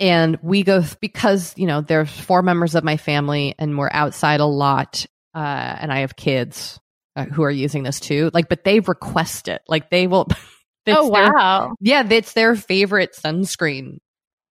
And 0.00 0.38
we 0.42 0.62
go 0.62 0.84
because, 1.00 1.54
you 1.56 1.66
know, 1.66 1.80
there's 1.80 2.10
four 2.10 2.42
members 2.42 2.74
of 2.74 2.84
my 2.84 2.96
family 2.96 3.54
and 3.58 3.76
we're 3.76 3.90
outside 3.90 4.40
a 4.40 4.46
lot. 4.46 5.06
Uh, 5.34 5.38
and 5.38 5.92
I 5.92 6.00
have 6.00 6.16
kids 6.16 6.78
uh, 7.16 7.24
who 7.24 7.42
are 7.42 7.50
using 7.50 7.82
this 7.82 8.00
too. 8.00 8.30
Like, 8.32 8.48
but 8.48 8.64
they 8.64 8.80
request 8.80 9.48
it. 9.48 9.62
Like 9.66 9.90
they 9.90 10.06
will. 10.06 10.28
oh, 10.86 11.08
wow. 11.08 11.74
Their, 11.80 12.04
yeah. 12.04 12.08
It's 12.08 12.32
their 12.32 12.54
favorite 12.54 13.14
sunscreen 13.14 13.98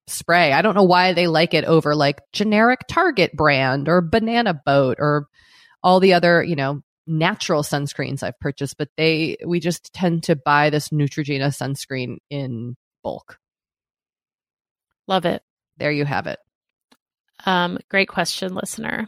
spray. 0.08 0.52
I 0.52 0.62
don't 0.62 0.76
know 0.76 0.84
why 0.84 1.14
they 1.14 1.28
like 1.28 1.54
it 1.54 1.66
over 1.66 1.96
like 1.96 2.22
generic 2.34 2.82
Target 2.88 3.34
brand 3.34 3.88
or 3.88 4.02
Banana 4.02 4.54
Boat 4.54 4.98
or 5.00 5.28
all 5.84 6.00
the 6.00 6.14
other, 6.14 6.44
you 6.44 6.56
know, 6.56 6.82
natural 7.06 7.64
sunscreens 7.64 8.22
I've 8.22 8.40
purchased, 8.40 8.78
but 8.78 8.90
they 8.98 9.38
we 9.46 9.60
just 9.60 9.94
tend 9.94 10.24
to 10.24 10.36
buy 10.36 10.70
this 10.70 10.90
Neutrogena 10.90 11.48
sunscreen 11.48 12.18
in 12.30 12.76
bulk. 13.04 13.40
Love 15.08 15.26
it. 15.26 15.42
There 15.78 15.92
you 15.92 16.06
have 16.06 16.28
it. 16.28 16.40
Um, 17.46 17.78
great 17.90 18.10
question, 18.10 18.56
listener. 18.56 19.08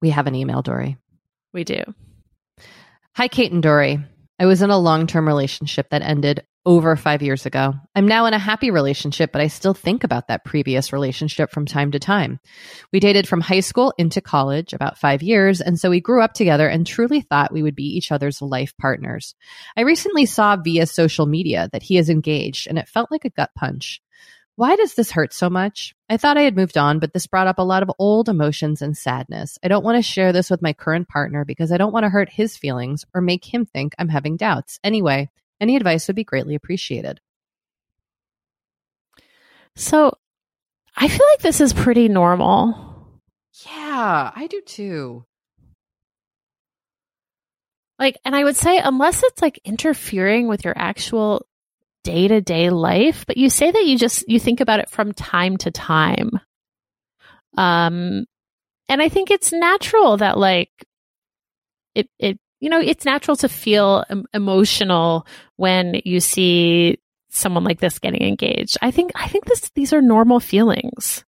We 0.00 0.10
have 0.10 0.26
an 0.26 0.34
email, 0.34 0.62
Doree. 0.62 0.96
We 1.52 1.64
do. 1.64 1.82
Hi, 3.16 3.28
Kate 3.28 3.52
and 3.52 3.62
Doree. 3.62 3.98
I 4.38 4.46
was 4.46 4.62
in 4.62 4.70
a 4.70 4.78
long 4.78 5.06
term 5.06 5.26
relationship 5.26 5.90
that 5.90 6.02
ended 6.02 6.46
over 6.66 6.94
five 6.94 7.22
years 7.22 7.46
ago. 7.46 7.74
I'm 7.94 8.06
now 8.06 8.26
in 8.26 8.34
a 8.34 8.38
happy 8.38 8.70
relationship, 8.70 9.32
but 9.32 9.40
I 9.40 9.46
still 9.46 9.72
think 9.72 10.04
about 10.04 10.28
that 10.28 10.44
previous 10.44 10.92
relationship 10.92 11.50
from 11.50 11.64
time 11.64 11.92
to 11.92 11.98
time. 11.98 12.38
We 12.92 13.00
dated 13.00 13.26
from 13.26 13.40
high 13.40 13.60
school 13.60 13.94
into 13.96 14.20
college, 14.20 14.72
about 14.72 14.98
five 14.98 15.22
years, 15.22 15.60
and 15.60 15.78
so 15.78 15.88
we 15.88 16.00
grew 16.00 16.22
up 16.22 16.34
together 16.34 16.68
and 16.68 16.86
truly 16.86 17.22
thought 17.22 17.52
we 17.52 17.62
would 17.62 17.74
be 17.76 17.96
each 17.96 18.12
other's 18.12 18.42
life 18.42 18.74
partners. 18.78 19.34
I 19.76 19.82
recently 19.82 20.26
saw 20.26 20.56
via 20.56 20.86
social 20.86 21.26
media 21.26 21.70
that 21.72 21.82
he 21.82 21.96
is 21.96 22.10
engaged, 22.10 22.66
and 22.66 22.78
it 22.78 22.88
felt 22.88 23.10
like 23.10 23.24
a 23.24 23.30
gut 23.30 23.50
punch. 23.56 24.02
Why 24.56 24.76
does 24.76 24.92
this 24.92 25.10
hurt 25.10 25.32
so 25.32 25.48
much? 25.48 25.94
I 26.10 26.18
thought 26.18 26.36
I 26.36 26.42
had 26.42 26.54
moved 26.56 26.76
on, 26.76 26.98
but 26.98 27.14
this 27.14 27.26
brought 27.26 27.46
up 27.46 27.58
a 27.58 27.62
lot 27.62 27.82
of 27.82 27.90
old 27.98 28.28
emotions 28.28 28.82
and 28.82 28.94
sadness. 28.94 29.58
I 29.64 29.68
don't 29.68 29.84
want 29.84 29.96
to 29.96 30.02
share 30.02 30.34
this 30.34 30.50
with 30.50 30.60
my 30.60 30.74
current 30.74 31.08
partner 31.08 31.46
because 31.46 31.72
I 31.72 31.78
don't 31.78 31.94
want 31.94 32.04
to 32.04 32.10
hurt 32.10 32.28
his 32.28 32.58
feelings 32.58 33.06
or 33.14 33.22
make 33.22 33.42
him 33.46 33.64
think 33.64 33.94
I'm 33.98 34.10
having 34.10 34.36
doubts. 34.36 34.78
Anyway, 34.84 35.30
any 35.60 35.76
advice 35.76 36.06
would 36.06 36.16
be 36.16 36.24
greatly 36.24 36.54
appreciated. 36.54 37.20
So 39.76 40.12
I 40.96 41.08
feel 41.08 41.26
like 41.32 41.42
this 41.42 41.60
is 41.60 41.72
pretty 41.72 42.08
normal. 42.08 43.20
Yeah, 43.66 44.30
I 44.34 44.46
do 44.46 44.60
too. 44.62 45.24
Like, 47.98 48.18
and 48.24 48.34
I 48.34 48.44
would 48.44 48.56
say, 48.56 48.78
unless 48.78 49.22
it's 49.22 49.42
like 49.42 49.60
interfering 49.64 50.48
with 50.48 50.64
your 50.64 50.74
actual 50.76 51.46
day 52.02 52.28
to 52.28 52.40
day 52.40 52.70
life, 52.70 53.26
but 53.26 53.36
you 53.36 53.50
say 53.50 53.70
that 53.70 53.84
you 53.84 53.98
just, 53.98 54.26
you 54.28 54.40
think 54.40 54.60
about 54.60 54.80
it 54.80 54.88
from 54.88 55.12
time 55.12 55.58
to 55.58 55.70
time. 55.70 56.30
Um, 57.58 58.24
and 58.88 59.02
I 59.02 59.08
think 59.08 59.30
it's 59.30 59.52
natural 59.52 60.16
that 60.16 60.38
like 60.38 60.70
it, 61.94 62.08
it 62.18 62.38
you 62.60 62.68
know, 62.68 62.78
it's 62.78 63.04
natural 63.04 63.36
to 63.38 63.48
feel 63.48 64.04
emotional 64.34 65.26
when 65.56 66.00
you 66.04 66.20
see 66.20 66.98
someone 67.30 67.64
like 67.64 67.80
this 67.80 67.98
getting 67.98 68.22
engaged. 68.22 68.76
I 68.82 68.90
think 68.90 69.12
I 69.14 69.28
think 69.28 69.46
this 69.46 69.70
these 69.74 69.92
are 69.92 70.02
normal 70.02 70.40
feelings. 70.40 71.24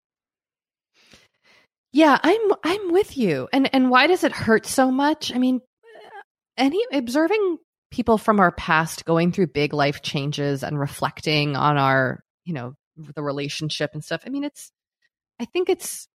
Yeah, 1.92 2.18
I'm 2.22 2.52
I'm 2.62 2.92
with 2.92 3.16
you. 3.16 3.48
And 3.52 3.72
and 3.74 3.90
why 3.90 4.06
does 4.06 4.24
it 4.24 4.32
hurt 4.32 4.66
so 4.66 4.90
much? 4.90 5.32
I 5.34 5.38
mean, 5.38 5.60
any 6.56 6.84
observing 6.92 7.58
people 7.90 8.18
from 8.18 8.40
our 8.40 8.52
past 8.52 9.04
going 9.04 9.32
through 9.32 9.46
big 9.48 9.72
life 9.72 10.02
changes 10.02 10.62
and 10.62 10.78
reflecting 10.78 11.56
on 11.56 11.76
our, 11.76 12.24
you 12.44 12.54
know, 12.54 12.74
the 12.96 13.22
relationship 13.22 13.90
and 13.94 14.04
stuff. 14.04 14.22
I 14.26 14.30
mean, 14.30 14.44
it's 14.44 14.70
I 15.40 15.46
think 15.46 15.70
it's 15.70 16.08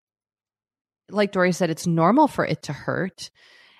like 1.09 1.31
Doree 1.31 1.51
said, 1.53 1.69
it's 1.69 1.87
normal 1.87 2.27
for 2.27 2.45
it 2.45 2.63
to 2.63 2.73
hurt. 2.73 3.29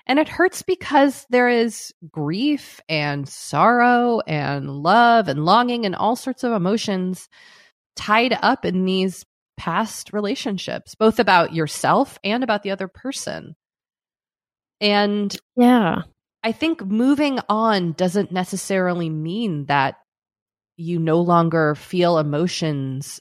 And 0.08 0.20
it 0.20 0.30
hurts 0.30 0.62
because 0.62 1.26
there 1.30 1.50
is 1.50 1.94
grief 2.10 2.80
and 2.88 3.28
sorrow 3.28 4.22
and 4.26 4.70
love 4.70 5.28
and 5.28 5.44
longing 5.44 5.86
and 5.86 5.96
all 5.96 6.16
sorts 6.16 6.46
of 6.46 6.54
emotions 6.54 7.28
tied 7.98 8.38
up 8.42 8.64
in 8.64 8.86
these 8.86 9.26
past 9.58 10.14
relationships, 10.14 10.96
both 10.96 11.20
about 11.20 11.54
yourself 11.54 12.18
and 12.24 12.42
about 12.42 12.64
the 12.64 12.72
other 12.72 12.88
person. 12.88 13.56
And 14.80 15.36
yeah, 15.58 16.04
I 16.42 16.54
think 16.54 16.86
moving 16.86 17.40
on 17.50 17.92
doesn't 17.92 18.32
necessarily 18.32 19.10
mean 19.10 19.66
that 19.66 19.96
you 20.78 21.00
no 21.00 21.20
longer 21.20 21.76
feel 21.76 22.18
emotions 22.18 23.20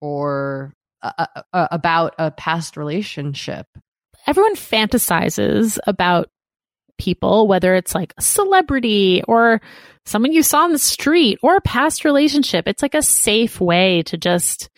or 0.00 0.74
uh, 1.02 1.12
uh, 1.18 1.42
uh 1.52 1.68
about 1.70 2.14
a 2.18 2.30
past 2.30 2.76
relationship 2.76 3.66
everyone 4.26 4.56
fantasizes 4.56 5.78
about 5.86 6.30
people, 6.98 7.48
whether 7.48 7.74
it's 7.74 7.94
like 7.94 8.12
a 8.18 8.22
celebrity 8.22 9.22
or 9.26 9.60
someone 10.04 10.32
you 10.32 10.42
saw 10.42 10.64
on 10.64 10.72
the 10.72 10.78
street 10.78 11.38
or 11.42 11.56
a 11.56 11.60
past 11.62 12.04
relationship. 12.04 12.68
It's 12.68 12.82
like 12.82 12.94
a 12.94 13.02
safe 13.02 13.60
way 13.60 14.02
to 14.02 14.16
just 14.16 14.68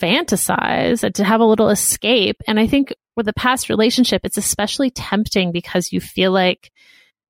fantasize 0.00 1.04
and 1.04 1.14
to 1.14 1.24
have 1.24 1.40
a 1.40 1.44
little 1.44 1.68
escape. 1.68 2.36
And 2.46 2.58
I 2.58 2.66
think 2.66 2.94
with 3.16 3.28
a 3.28 3.32
past 3.34 3.68
relationship, 3.68 4.22
it's 4.24 4.38
especially 4.38 4.90
tempting 4.90 5.52
because 5.52 5.92
you 5.92 6.00
feel 6.00 6.32
like 6.32 6.70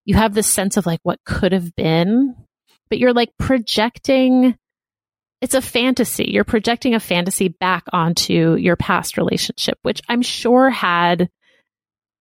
you 0.05 0.15
have 0.17 0.35
this 0.35 0.47
sense 0.47 0.77
of 0.77 0.87
like 0.87 1.01
what 1.03 1.19
could 1.25 1.53
have 1.53 1.75
been, 1.75 2.35
but 2.89 2.99
you're 2.99 3.13
like 3.13 3.31
projecting 3.39 4.57
it's 5.45 5.53
a 5.53 5.61
fantasy. 5.61 6.31
You're 6.33 6.43
projecting 6.43 6.95
a 6.95 7.01
fantasy 7.01 7.49
back 7.49 7.85
onto 7.93 8.55
your 8.55 8.77
past 8.77 9.19
relationship, 9.19 9.79
which 9.83 10.01
I'm 10.09 10.23
sure 10.23 10.71
had 10.71 11.29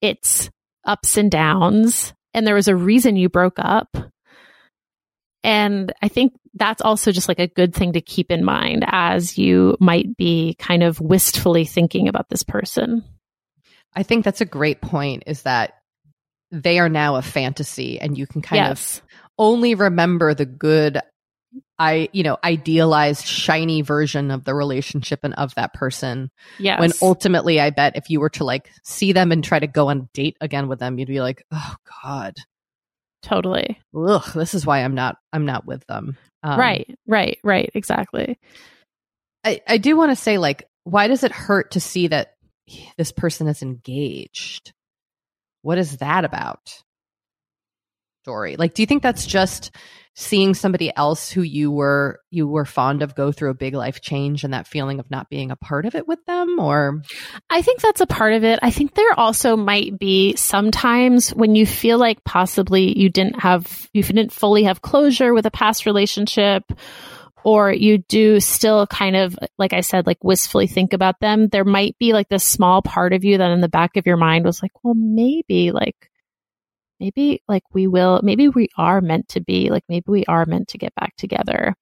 its 0.02 0.50
ups 0.84 1.16
and 1.16 1.32
downs. 1.32 2.14
And 2.34 2.46
there 2.46 2.54
was 2.54 2.68
a 2.68 2.76
reason 2.76 3.16
you 3.16 3.30
broke 3.30 3.60
up. 3.60 3.96
And 5.42 5.94
I 6.02 6.10
think 6.10 6.34
that's 6.54 6.82
also 6.82 7.14
just 7.14 7.30
like 7.30 7.40
a 7.40 7.48
good 7.48 7.74
thing 7.74 7.94
to 7.94 8.02
keep 8.02 8.30
in 8.30 8.44
mind 8.44 8.84
as 8.88 9.38
you 9.38 9.78
might 9.80 10.18
be 10.18 10.58
kind 10.60 10.84
of 10.84 11.00
wistfully 11.00 11.64
thinking 11.64 12.10
about 12.10 12.28
this 12.28 12.44
person. 12.44 13.06
I 13.96 14.04
think 14.04 14.26
that's 14.26 14.42
a 14.42 14.46
great 14.46 14.82
point 14.82 15.24
is 15.28 15.44
that 15.44 15.76
they 16.52 16.78
are 16.78 16.90
now 16.90 17.16
a 17.16 17.22
fantasy 17.22 18.02
and 18.02 18.18
you 18.18 18.28
can 18.28 18.42
kind 18.42 18.68
yes. 18.68 18.98
of 18.98 19.04
only 19.38 19.76
remember 19.76 20.34
the 20.34 20.46
good 20.46 21.00
I, 21.80 22.10
you 22.14 22.24
know, 22.24 22.38
idealized 22.44 23.26
shiny 23.26 23.82
version 23.82 24.32
of 24.32 24.44
the 24.44 24.54
relationship 24.54 25.22
and 25.24 25.34
of 25.34 25.56
that 25.56 25.74
person. 25.74 26.30
Yeah. 26.60 26.80
When 26.80 26.92
ultimately, 27.02 27.60
I 27.60 27.72
bet 27.72 27.98
if 27.98 28.10
you 28.10 28.20
were 28.20 28.30
to 28.32 28.44
like 28.44 28.70
see 28.84 29.12
them 29.12 29.32
and 29.32 29.44
try 29.44 29.60
to 29.60 29.68
go 29.68 29.90
on 29.90 29.98
a 29.98 30.10
date 30.14 30.38
again 30.40 30.68
with 30.68 30.80
them, 30.80 31.00
you'd 31.00 31.08
be 31.08 31.22
like, 31.22 31.44
oh 31.52 31.76
God. 32.04 32.36
Totally. 33.24 33.80
Ugh, 33.96 34.34
this 34.36 34.54
is 34.54 34.66
why 34.66 34.84
I'm 34.84 34.96
not, 34.96 35.18
I'm 35.32 35.46
not 35.46 35.66
with 35.66 35.86
them. 35.88 36.18
Um, 36.44 36.60
right, 36.60 36.94
right, 37.08 37.40
right. 37.44 37.72
Exactly. 37.74 38.38
I, 39.44 39.62
I 39.68 39.78
do 39.78 39.96
want 39.96 40.12
to 40.12 40.16
say, 40.16 40.38
like, 40.38 40.68
why 40.84 41.08
does 41.08 41.24
it 41.24 41.32
hurt 41.32 41.72
to 41.72 41.80
see 41.80 42.08
that 42.08 42.36
this 42.98 43.12
person 43.12 43.48
is 43.48 43.62
engaged? 43.62 44.74
What 45.62 45.78
is 45.78 45.98
that 45.98 46.26
about? 46.26 46.84
Doree? 48.26 48.58
Like, 48.58 48.74
do 48.74 48.82
you 48.82 48.86
think 48.86 49.04
that's 49.04 49.26
just 49.26 49.72
seeing 50.16 50.54
somebody 50.54 50.96
else 50.96 51.32
who 51.32 51.42
you 51.42 51.72
were 51.72 52.20
you 52.30 52.48
were 52.48 52.66
fond 52.66 53.02
of 53.02 53.16
go 53.16 53.32
through 53.32 53.50
a 53.50 53.56
big 53.56 53.74
life 53.74 54.00
change 54.00 54.44
and 54.44 54.54
that 54.54 54.68
feeling 54.68 55.00
of 55.00 55.10
not 55.10 55.28
being 55.28 55.50
a 55.50 55.56
part 55.56 55.86
of 55.86 55.96
it 55.96 56.08
with 56.08 56.24
them 56.26 56.60
or 56.60 57.02
I 57.50 57.64
think 57.64 57.82
that's 57.82 58.02
a 58.02 58.06
part 58.06 58.34
of 58.34 58.44
it. 58.44 58.60
I 58.62 58.70
think 58.70 58.94
there 58.94 59.18
also 59.20 59.58
might 59.58 59.98
be 59.98 60.36
sometimes 60.36 61.32
when 61.32 61.56
you 61.56 61.66
feel 61.66 61.98
like 61.98 62.24
possibly 62.24 62.98
you 62.98 63.10
didn't 63.10 63.40
have 63.40 63.90
you 63.92 64.04
didn't 64.04 64.32
fully 64.32 64.64
have 64.64 64.84
closure 64.84 65.34
with 65.34 65.48
a 65.48 65.52
past 65.52 65.88
relationship 65.88 66.64
or 67.44 67.74
you 67.74 67.98
do 67.98 68.40
still 68.40 68.86
kind 68.86 69.16
of 69.16 69.38
like 69.58 69.74
I 69.74 69.82
said 69.82 70.06
like 70.06 70.24
wistfully 70.24 70.68
think 70.68 70.94
about 70.94 71.20
them, 71.22 71.48
there 71.48 71.66
might 71.66 71.98
be 71.98 72.14
like 72.14 72.30
this 72.30 72.44
small 72.44 72.84
part 72.84 73.14
of 73.14 73.24
you 73.24 73.40
that 73.40 73.52
in 73.52 73.62
the 73.62 73.68
back 73.68 73.98
of 73.98 74.06
your 74.06 74.18
mind 74.18 74.46
was 74.46 74.62
like, 74.62 74.72
well 74.84 74.94
maybe 74.94 75.72
like 75.72 76.12
maybe 77.00 77.42
like 77.48 77.64
we 77.74 77.88
will, 77.88 78.20
maybe 78.24 78.48
we 78.48 78.70
are 78.78 79.02
meant 79.02 79.30
to 79.30 79.42
be, 79.42 79.70
like 79.70 79.84
maybe 79.90 80.06
we 80.08 80.26
are 80.26 80.46
meant 80.46 80.70
to 80.70 80.78
get 80.78 80.96
back 80.96 81.16
together. 81.18 81.76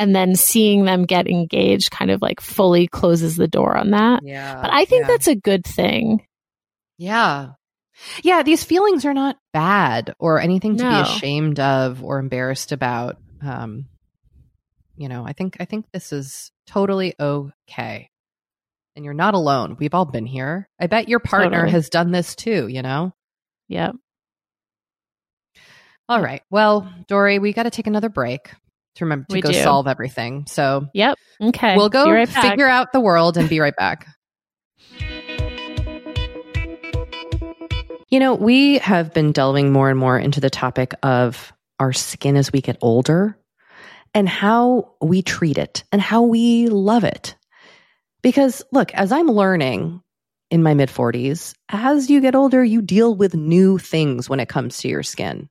And 0.00 0.14
then 0.14 0.36
seeing 0.36 0.84
them 0.84 1.06
get 1.06 1.26
engaged 1.26 1.90
kind 1.90 2.12
of 2.12 2.22
like 2.22 2.40
fully 2.40 2.86
closes 2.86 3.36
the 3.36 3.48
door 3.48 3.76
on 3.76 3.90
that. 3.90 4.22
Yeah. 4.24 4.60
But 4.62 4.72
I 4.72 4.84
think 4.84 5.02
yeah. 5.02 5.06
that's 5.08 5.26
a 5.26 5.34
good 5.34 5.64
thing. 5.64 6.24
Yeah. 6.98 7.48
Yeah, 8.22 8.44
these 8.44 8.62
feelings 8.62 9.04
are 9.04 9.14
not 9.14 9.36
bad 9.52 10.14
or 10.20 10.40
anything 10.40 10.76
to 10.76 10.84
No. 10.84 10.90
be 10.90 11.08
ashamed 11.08 11.58
of 11.58 12.04
or 12.04 12.20
embarrassed 12.20 12.70
about. 12.70 13.16
Um, 13.42 13.86
you 14.96 15.08
know, 15.08 15.24
I 15.26 15.32
think 15.32 15.56
I 15.60 15.64
think 15.64 15.86
this 15.92 16.12
is 16.12 16.52
totally 16.66 17.14
okay. 17.18 18.10
And 18.94 19.04
you're 19.04 19.14
not 19.14 19.34
alone. 19.34 19.76
We've 19.78 19.94
all 19.94 20.04
been 20.04 20.26
here. 20.26 20.68
I 20.80 20.88
bet 20.88 21.08
your 21.08 21.20
partner 21.20 21.58
Totally. 21.58 21.72
has 21.72 21.88
done 21.88 22.10
this 22.10 22.34
too, 22.34 22.66
you 22.66 22.82
know? 22.82 23.12
Yep. 23.68 23.94
All 26.08 26.22
right. 26.22 26.42
Well, 26.50 26.90
Doree, 27.06 27.38
we 27.38 27.52
got 27.52 27.64
to 27.64 27.70
take 27.70 27.86
another 27.86 28.08
break 28.08 28.48
to 28.94 29.04
remember 29.04 29.26
to 29.28 29.34
We 29.34 29.40
go 29.42 29.50
do. 29.52 29.58
solve 29.62 29.86
everything. 29.86 30.46
So 30.48 30.86
Yep. 30.94 31.18
Okay. 31.42 31.76
we'll 31.76 31.90
go 31.90 32.06
Be 32.06 32.12
right 32.12 32.32
back. 32.32 32.42
figure 32.52 32.66
out 32.66 32.92
the 32.92 33.00
world 33.00 33.36
and 33.36 33.48
be 33.48 33.60
right 33.60 33.76
back. 33.76 34.06
You 38.10 38.20
know, 38.20 38.34
we 38.34 38.78
have 38.78 39.12
been 39.12 39.32
delving 39.32 39.70
more 39.70 39.90
and 39.90 39.98
more 39.98 40.18
into 40.18 40.40
the 40.40 40.48
topic 40.48 40.94
of 41.02 41.52
our 41.78 41.92
skin 41.92 42.36
as 42.36 42.50
we 42.50 42.62
get 42.62 42.78
older 42.80 43.36
and 44.14 44.26
how 44.26 44.94
we 45.02 45.20
treat 45.20 45.58
it 45.58 45.84
and 45.92 46.00
how 46.00 46.22
we 46.22 46.68
love 46.68 47.04
it. 47.04 47.36
Because 48.22 48.62
look, 48.72 48.94
as 48.94 49.12
I'm 49.12 49.28
learning 49.28 50.02
in 50.50 50.62
my 50.62 50.72
mid 50.72 50.88
40s, 50.88 51.54
as 51.68 52.08
you 52.08 52.22
get 52.22 52.34
older, 52.34 52.64
you 52.64 52.80
deal 52.80 53.14
with 53.14 53.34
new 53.34 53.76
things 53.76 54.30
when 54.30 54.40
it 54.40 54.48
comes 54.48 54.78
to 54.78 54.88
your 54.88 55.02
skin. 55.02 55.50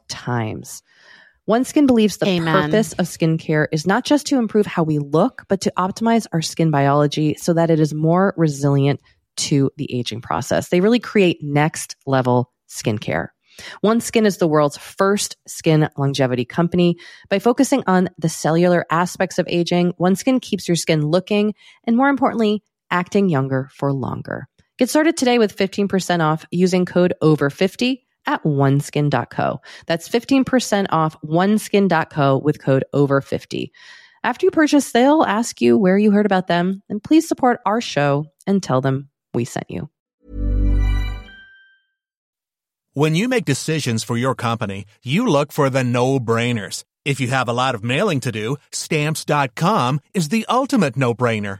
times. 0.11 0.83
OneSkin 1.49 1.87
believes 1.87 2.17
the 2.17 2.27
Amen. 2.27 2.53
purpose 2.53 2.93
of 2.93 3.07
skincare 3.07 3.65
is 3.71 3.87
not 3.87 4.05
just 4.05 4.27
to 4.27 4.37
improve 4.37 4.67
how 4.67 4.83
we 4.83 4.99
look, 4.99 5.43
but 5.49 5.61
to 5.61 5.73
optimize 5.77 6.27
our 6.31 6.41
skin 6.41 6.69
biology 6.69 7.35
so 7.35 7.53
that 7.53 7.71
it 7.71 7.79
is 7.79 7.93
more 7.93 8.33
resilient 8.37 9.01
to 9.37 9.71
the 9.77 9.91
aging 9.93 10.21
process. 10.21 10.69
They 10.69 10.81
really 10.81 10.99
create 10.99 11.39
next 11.41 11.95
level 12.05 12.51
skincare. 12.69 13.29
OneSkin 13.83 14.25
is 14.25 14.37
the 14.37 14.47
world's 14.47 14.77
first 14.77 15.35
skin 15.47 15.89
longevity 15.97 16.45
company. 16.45 16.97
By 17.29 17.39
focusing 17.39 17.83
on 17.87 18.09
the 18.17 18.29
cellular 18.29 18.85
aspects 18.89 19.39
of 19.39 19.47
aging, 19.49 19.93
OneSkin 19.93 20.41
keeps 20.41 20.67
your 20.67 20.75
skin 20.75 21.07
looking 21.07 21.53
and, 21.85 21.97
more 21.97 22.09
importantly, 22.09 22.63
acting 22.89 23.29
younger 23.29 23.69
for 23.73 23.91
longer. 23.91 24.47
Get 24.77 24.89
started 24.89 25.17
today 25.17 25.37
with 25.37 25.55
15% 25.55 26.21
off 26.21 26.45
using 26.51 26.85
code 26.85 27.13
OVER50 27.21 28.01
at 28.25 28.43
oneskin.co. 28.43 29.61
That's 29.87 30.09
15% 30.09 30.87
off 30.89 31.15
oneskin.co 31.21 32.37
with 32.37 32.61
code 32.61 32.83
OVER50. 32.93 33.71
After 34.23 34.45
you 34.45 34.51
purchase, 34.51 34.91
they'll 34.91 35.23
ask 35.23 35.61
you 35.61 35.77
where 35.77 35.97
you 35.97 36.11
heard 36.11 36.25
about 36.27 36.47
them, 36.47 36.83
and 36.89 37.03
please 37.03 37.27
support 37.27 37.59
our 37.65 37.81
show 37.81 38.25
and 38.45 38.61
tell 38.61 38.81
them 38.81 39.09
we 39.33 39.45
sent 39.45 39.69
you. 39.69 39.89
When 42.93 43.15
you 43.15 43.29
make 43.29 43.45
decisions 43.45 44.03
for 44.03 44.17
your 44.17 44.35
company, 44.35 44.85
you 45.01 45.25
look 45.25 45.51
for 45.53 45.69
the 45.69 45.83
no-brainers. 45.83 46.83
If 47.05 47.19
you 47.19 47.29
have 47.29 47.47
a 47.47 47.53
lot 47.53 47.73
of 47.73 47.83
mailing 47.83 48.19
to 48.19 48.31
do, 48.31 48.57
stamps.com 48.71 50.01
is 50.13 50.29
the 50.29 50.45
ultimate 50.49 50.97
no-brainer. 50.97 51.59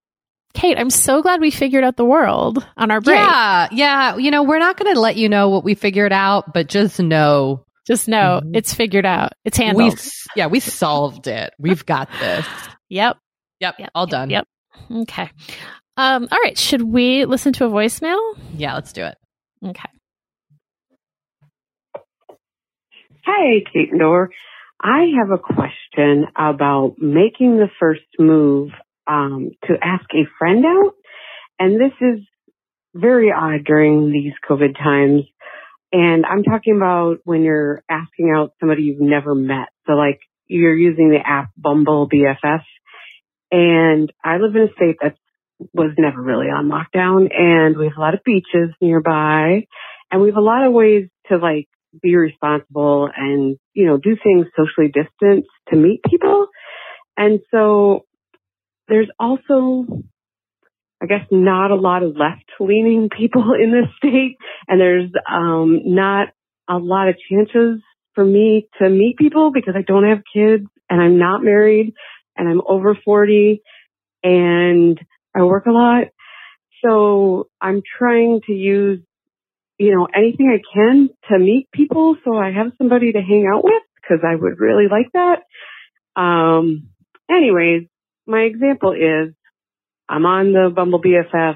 Kate, 0.61 0.77
I'm 0.77 0.91
so 0.91 1.23
glad 1.23 1.41
we 1.41 1.49
figured 1.49 1.83
out 1.83 1.97
the 1.97 2.05
world 2.05 2.63
on 2.77 2.91
our 2.91 3.01
break. 3.01 3.17
Yeah, 3.17 3.67
yeah. 3.71 4.17
You 4.17 4.29
know, 4.29 4.43
we're 4.43 4.59
not 4.59 4.77
going 4.77 4.93
to 4.93 4.99
let 4.99 5.15
you 5.15 5.27
know 5.27 5.49
what 5.49 5.63
we 5.63 5.73
figured 5.73 6.13
out, 6.13 6.53
but 6.53 6.67
just 6.67 6.99
know 6.99 7.65
Just 7.87 8.07
know 8.07 8.41
Mhm. 8.43 8.55
it's 8.55 8.71
figured 8.75 9.07
out. 9.07 9.31
It's 9.43 9.57
we, 9.57 9.65
handled. 9.65 9.99
yeah, 10.35 10.45
we 10.45 10.59
solved 10.59 11.25
it. 11.25 11.51
We've 11.57 11.83
got 11.83 12.09
this. 12.19 12.45
Yep. 12.89 13.17
Yep, 13.59 13.75
Yep. 13.79 13.89
all 13.95 14.03
yep, 14.05 14.11
done. 14.11 14.29
Yep. 14.29 14.47
Okay. 14.91 15.31
Um, 15.97 16.27
all 16.31 16.37
right. 16.43 16.55
Should 16.55 16.83
we 16.83 17.25
listen 17.25 17.53
to 17.53 17.65
a 17.65 17.69
voicemail? 17.69 18.19
Yeah, 18.55 18.75
let's 18.75 18.93
do 18.93 19.03
it. 19.03 19.17
Okay. 19.65 19.89
Hi, 23.25 23.63
Kate 23.73 23.89
and 23.91 23.99
Dor. 23.99 24.29
I 24.79 25.07
have 25.17 25.31
a 25.31 25.39
question 25.39 26.25
about 26.35 26.95
making 26.99 27.57
the 27.57 27.69
first 27.79 28.01
move 28.19 28.69
um, 29.07 29.51
to 29.65 29.73
ask 29.81 30.05
a 30.13 30.27
friend 30.37 30.65
out. 30.65 30.93
And 31.59 31.79
this 31.79 31.93
is 32.01 32.25
very 32.93 33.31
odd 33.31 33.63
during 33.65 34.11
these 34.11 34.33
COVID 34.49 34.75
times. 34.77 35.23
And 35.91 36.25
I'm 36.25 36.43
talking 36.43 36.75
about 36.75 37.17
when 37.23 37.43
you're 37.43 37.83
asking 37.89 38.33
out 38.35 38.53
somebody 38.59 38.83
you've 38.83 39.01
never 39.01 39.35
met. 39.35 39.69
So 39.85 39.93
like 39.93 40.19
you're 40.47 40.75
using 40.75 41.09
the 41.09 41.19
app 41.25 41.51
Bumble 41.57 42.07
BFF. 42.09 42.63
And 43.51 44.11
I 44.23 44.37
live 44.37 44.55
in 44.55 44.69
a 44.69 44.73
state 44.73 44.97
that 45.01 45.15
was 45.73 45.91
never 45.97 46.21
really 46.21 46.47
on 46.47 46.69
lockdown 46.69 47.27
and 47.37 47.77
we 47.77 47.85
have 47.85 47.97
a 47.97 47.99
lot 47.99 48.15
of 48.15 48.23
beaches 48.23 48.73
nearby 48.81 49.67
and 50.09 50.21
we 50.21 50.29
have 50.29 50.37
a 50.37 50.41
lot 50.41 50.65
of 50.65 50.73
ways 50.73 51.07
to 51.27 51.37
like 51.37 51.67
be 52.01 52.15
responsible 52.15 53.09
and, 53.15 53.57
you 53.73 53.85
know, 53.85 53.97
do 53.97 54.15
things 54.23 54.47
socially 54.55 54.87
distanced 54.91 55.49
to 55.69 55.75
meet 55.75 56.01
people. 56.03 56.47
And 57.17 57.41
so 57.51 58.05
there's 58.91 59.09
also, 59.17 59.85
I 61.01 61.05
guess, 61.05 61.25
not 61.31 61.71
a 61.71 61.75
lot 61.75 62.03
of 62.03 62.17
left 62.17 62.43
leaning 62.59 63.09
people 63.09 63.53
in 63.61 63.71
this 63.71 63.89
state. 63.97 64.37
And 64.67 64.79
there's, 64.79 65.09
um, 65.31 65.81
not 65.85 66.27
a 66.69 66.77
lot 66.77 67.07
of 67.07 67.15
chances 67.29 67.81
for 68.13 68.25
me 68.25 68.67
to 68.79 68.89
meet 68.89 69.17
people 69.17 69.51
because 69.53 69.75
I 69.77 69.81
don't 69.81 70.07
have 70.07 70.19
kids 70.33 70.65
and 70.89 71.01
I'm 71.01 71.17
not 71.17 71.41
married 71.41 71.93
and 72.37 72.49
I'm 72.49 72.61
over 72.67 72.97
40 73.03 73.61
and 74.23 74.99
I 75.33 75.43
work 75.43 75.65
a 75.65 75.71
lot. 75.71 76.07
So 76.83 77.47
I'm 77.61 77.81
trying 77.97 78.41
to 78.47 78.51
use, 78.51 78.99
you 79.77 79.95
know, 79.95 80.07
anything 80.13 80.49
I 80.49 80.61
can 80.73 81.09
to 81.29 81.39
meet 81.39 81.69
people 81.71 82.17
so 82.25 82.35
I 82.35 82.51
have 82.51 82.73
somebody 82.77 83.13
to 83.13 83.21
hang 83.21 83.49
out 83.51 83.63
with 83.63 83.83
because 83.95 84.25
I 84.27 84.35
would 84.35 84.59
really 84.59 84.87
like 84.89 85.11
that. 85.13 85.43
Um, 86.21 86.89
anyways, 87.29 87.87
my 88.27 88.41
example 88.41 88.93
is 88.93 89.33
I'm 90.07 90.25
on 90.25 90.51
the 90.51 90.69
Bumble 90.73 91.01
BFF. 91.01 91.55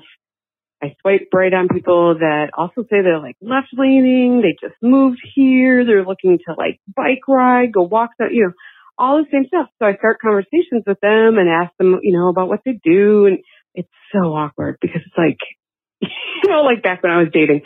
I 0.83 0.95
swipe 1.01 1.29
right 1.33 1.53
on 1.53 1.67
people 1.67 2.15
that 2.19 2.51
also 2.57 2.83
say 2.83 3.01
they're 3.01 3.19
like 3.19 3.37
left 3.41 3.69
leaning. 3.73 4.41
They 4.41 4.55
just 4.61 4.79
moved 4.81 5.19
here. 5.35 5.85
They're 5.85 6.05
looking 6.05 6.39
to 6.47 6.53
like 6.57 6.79
bike 6.95 7.27
ride, 7.27 7.73
go 7.73 7.83
walk, 7.83 8.11
you 8.31 8.45
know, 8.45 8.51
all 8.97 9.17
the 9.17 9.29
same 9.31 9.45
stuff. 9.47 9.67
So 9.79 9.85
I 9.85 9.95
start 9.95 10.19
conversations 10.21 10.83
with 10.85 10.99
them 11.01 11.37
and 11.37 11.49
ask 11.49 11.75
them, 11.77 11.99
you 12.01 12.17
know, 12.17 12.29
about 12.29 12.47
what 12.47 12.61
they 12.65 12.79
do. 12.83 13.25
And 13.25 13.39
it's 13.73 13.89
so 14.13 14.33
awkward 14.33 14.77
because 14.81 15.01
it's 15.05 15.17
like, 15.17 15.37
you 16.01 16.49
know, 16.49 16.61
like 16.61 16.83
back 16.83 17.03
when 17.03 17.11
I 17.11 17.19
was 17.19 17.29
dating. 17.33 17.61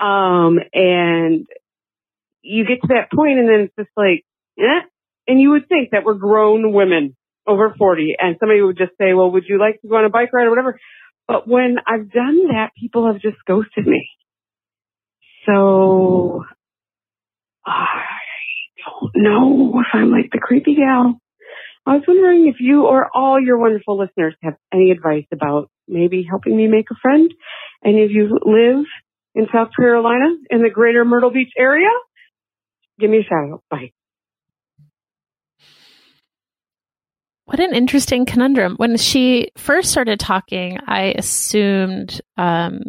Um, 0.00 0.58
and 0.72 1.46
you 2.42 2.64
get 2.66 2.82
to 2.82 2.88
that 2.88 3.12
point 3.14 3.38
and 3.38 3.48
then 3.48 3.60
it's 3.60 3.74
just 3.76 3.90
like, 3.96 4.24
yeah. 4.56 4.80
And 5.26 5.40
you 5.40 5.50
would 5.50 5.68
think 5.68 5.90
that 5.90 6.04
we're 6.04 6.14
grown 6.14 6.72
women 6.72 7.16
over 7.46 7.74
40 7.76 8.16
and 8.18 8.36
somebody 8.40 8.62
would 8.62 8.78
just 8.78 8.92
say, 8.98 9.14
well, 9.14 9.30
would 9.30 9.44
you 9.48 9.58
like 9.58 9.80
to 9.82 9.88
go 9.88 9.96
on 9.96 10.04
a 10.04 10.10
bike 10.10 10.32
ride 10.32 10.46
or 10.46 10.50
whatever? 10.50 10.78
But 11.26 11.48
when 11.48 11.76
I've 11.86 12.10
done 12.10 12.48
that, 12.48 12.70
people 12.78 13.06
have 13.06 13.20
just 13.20 13.36
ghosted 13.46 13.86
me. 13.86 14.08
So 15.46 16.44
I 17.66 17.96
don't 18.84 19.12
know 19.14 19.80
if 19.80 19.86
I'm 19.92 20.10
like 20.10 20.30
the 20.32 20.38
creepy 20.38 20.74
gal. 20.76 21.18
I 21.86 21.94
was 21.94 22.04
wondering 22.08 22.48
if 22.48 22.56
you 22.60 22.86
or 22.86 23.08
all 23.14 23.38
your 23.40 23.58
wonderful 23.58 23.98
listeners 23.98 24.34
have 24.42 24.54
any 24.72 24.90
advice 24.90 25.26
about 25.32 25.70
maybe 25.86 26.26
helping 26.28 26.56
me 26.56 26.66
make 26.66 26.86
a 26.90 26.94
friend. 27.00 27.30
And 27.82 27.98
if 27.98 28.10
you 28.10 28.38
live 28.44 28.86
in 29.34 29.46
South 29.52 29.68
Carolina 29.76 30.34
in 30.48 30.62
the 30.62 30.70
greater 30.70 31.04
Myrtle 31.04 31.30
Beach 31.30 31.52
area, 31.58 31.90
give 32.98 33.10
me 33.10 33.18
a 33.18 33.22
shout 33.22 33.52
out. 33.52 33.64
Bye. 33.70 33.92
What 37.46 37.60
an 37.60 37.74
interesting 37.74 38.24
conundrum. 38.24 38.76
When 38.76 38.96
she 38.96 39.50
first 39.56 39.90
started 39.90 40.18
talking, 40.18 40.78
I 40.86 41.14
assumed 41.16 42.20
um, 42.38 42.80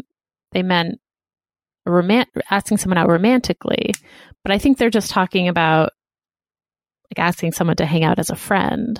they 0.53 0.63
meant 0.63 0.99
romant- 1.87 2.27
asking 2.49 2.77
someone 2.77 2.97
out 2.97 3.09
romantically, 3.09 3.91
but 4.43 4.53
I 4.53 4.57
think 4.57 4.77
they're 4.77 4.89
just 4.89 5.11
talking 5.11 5.49
about 5.49 5.91
like 7.11 7.23
asking 7.23 7.51
someone 7.51 7.75
to 7.77 7.85
hang 7.85 8.03
out 8.03 8.17
as 8.17 8.29
a 8.29 8.35
friend. 8.35 8.99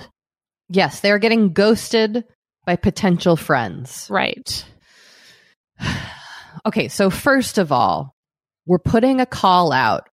Yes, 0.70 1.00
they're 1.00 1.20
getting 1.20 1.54
ghosted 1.54 2.26
by 2.66 2.76
potential 2.76 3.36
friends. 3.36 4.08
Right. 4.10 4.66
okay, 6.66 6.90
so 6.90 7.10
first 7.10 7.58
of 7.58 7.72
all, 7.72 8.14
we're 8.66 8.80
putting 8.80 9.22
a 9.22 9.26
call 9.26 9.72
out 9.72 10.10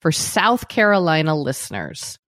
for 0.00 0.12
South 0.12 0.68
Carolina 0.68 1.34
listeners 1.34 2.18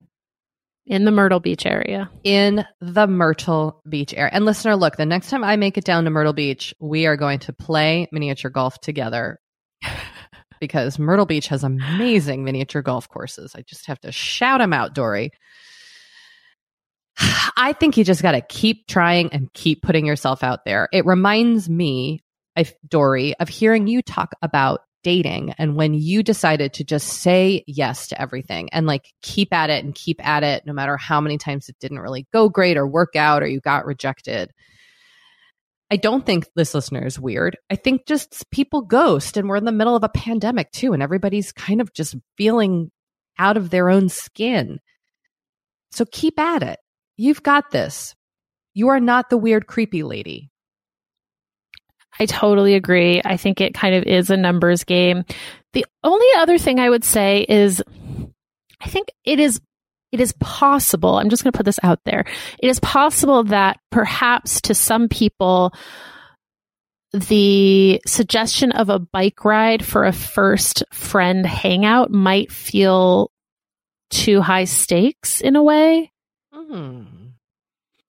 in 0.89 1.05
the 1.05 1.11
Myrtle 1.11 1.39
Beach 1.39 1.66
area. 1.66 2.11
In 2.24 2.64
the 2.80 3.07
Myrtle 3.07 3.82
Beach 3.89 4.14
area. 4.14 4.30
And 4.32 4.45
listener, 4.45 4.74
look, 4.74 4.97
the 4.97 5.07
next 5.07 5.28
time 5.28 5.45
I 5.45 5.57
make 5.57 5.76
it 5.76 5.84
down 5.84 6.05
to 6.05 6.11
Myrtle 6.11 6.32
Beach, 6.32 6.74
we 6.80 7.07
are 7.07 7.16
going 7.16 7.39
to 7.41 7.53
play 7.53 8.09
miniature 8.11 8.51
golf 8.51 8.80
together 8.80 9.39
because 10.61 10.99
Myrtle 10.99 11.26
Beach 11.26 11.49
has 11.49 11.62
amazing 11.62 12.43
miniature 12.43 12.82
golf 12.82 13.09
courses. 13.09 13.55
I 13.55 13.62
just 13.62 13.86
have 13.86 14.01
to 14.01 14.11
shout 14.11 14.61
them 14.61 14.72
out, 14.72 14.95
Doree. 14.95 15.30
I 17.57 17.74
think 17.78 17.99
you 17.99 18.05
just 18.05 18.22
got 18.22 18.32
to 18.32 18.41
keep 18.41 18.89
trying 18.89 19.32
and 19.32 19.53
keep 19.53 19.82
putting 19.82 20.07
yourself 20.07 20.43
out 20.43 20.64
there. 20.64 20.89
It 20.91 21.05
reminds 21.05 21.68
me, 21.68 22.20
Doree, 22.89 23.34
of 23.39 23.49
hearing 23.51 23.86
you 23.89 24.01
talk 24.01 24.32
about 24.41 24.80
dating 25.03 25.55
and 25.59 25.76
when 25.76 25.94
you 25.94 26.22
decided 26.22 26.72
to 26.72 26.84
just 26.84 27.07
say 27.07 27.62
yes 27.66 28.09
to 28.09 28.20
everything 28.20 28.68
and 28.72 28.86
like 28.86 29.12
keep 29.22 29.53
at 29.53 29.70
it 29.70 29.84
and 29.84 29.94
keep 29.94 30.24
at 30.26 30.42
it 30.42 30.66
no 30.66 30.72
matter 30.72 30.96
how 30.96 31.20
many 31.20 31.38
times 31.38 31.68
it 31.68 31.76
didn't 31.80 32.01
really 32.01 32.26
go 32.32 32.49
great 32.49 32.76
or 32.76 32.86
work 32.86 33.14
out 33.16 33.42
or 33.42 33.46
you 33.46 33.61
got 33.61 33.86
rejected. 33.86 34.51
I 35.90 35.96
don't 35.96 36.26
think 36.26 36.46
this 36.55 36.74
listener 36.74 37.07
is 37.07 37.18
weird. 37.18 37.57
I 37.70 37.76
think 37.76 38.07
just 38.07 38.51
people 38.51 38.82
ghost 38.82 39.36
and 39.36 39.49
we're 39.49 39.57
in 39.57 39.64
the 39.64 39.72
middle 39.72 39.96
of 39.96 40.05
a 40.05 40.09
pandemic 40.09 40.70
too 40.72 40.92
and 40.92 41.03
everybody's 41.03 41.53
kind 41.53 41.80
of 41.80 41.92
just 41.94 42.16
feeling 42.36 42.90
out 43.38 43.57
of 43.57 43.70
their 43.70 43.88
own 43.88 44.09
skin. 44.09 44.80
So 45.92 46.05
keep 46.11 46.38
at 46.38 46.62
it. 46.62 46.78
You've 47.16 47.42
got 47.42 47.70
this. 47.70 48.14
You 48.74 48.88
are 48.88 49.01
not 49.01 49.30
the 49.30 49.38
weird 49.38 49.66
creepy 49.66 50.03
lady. 50.03 50.51
I 52.20 52.26
totally 52.26 52.74
agree. 52.74 53.22
I 53.24 53.36
think 53.36 53.60
it 53.60 53.74
kind 53.74 53.94
of 53.94 54.04
is 54.04 54.30
a 54.30 54.36
numbers 54.36 54.84
game. 54.84 55.24
The 55.72 55.86
only 56.02 56.26
other 56.38 56.58
thing 56.58 56.80
I 56.80 56.90
would 56.90 57.04
say 57.04 57.46
is 57.48 57.82
I 58.80 58.88
think 58.88 59.12
it 59.24 59.40
is 59.40 59.60
it 60.10 60.20
is 60.20 60.32
possible. 60.40 61.16
I'm 61.16 61.28
just 61.28 61.44
going 61.44 61.52
to 61.52 61.56
put 61.56 61.66
this 61.66 61.80
out 61.82 62.00
there. 62.04 62.24
It 62.58 62.68
is 62.68 62.80
possible 62.80 63.44
that 63.44 63.78
perhaps 63.90 64.62
to 64.62 64.74
some 64.74 65.08
people 65.08 65.74
the 67.12 68.00
suggestion 68.06 68.72
of 68.72 68.90
a 68.90 68.98
bike 68.98 69.44
ride 69.44 69.84
for 69.84 70.04
a 70.04 70.12
first 70.12 70.84
friend 70.92 71.46
hangout 71.46 72.10
might 72.10 72.52
feel 72.52 73.30
too 74.10 74.40
high 74.40 74.64
stakes 74.64 75.40
in 75.40 75.56
a 75.56 75.62
way. 75.62 76.12
Mm. 76.54 77.32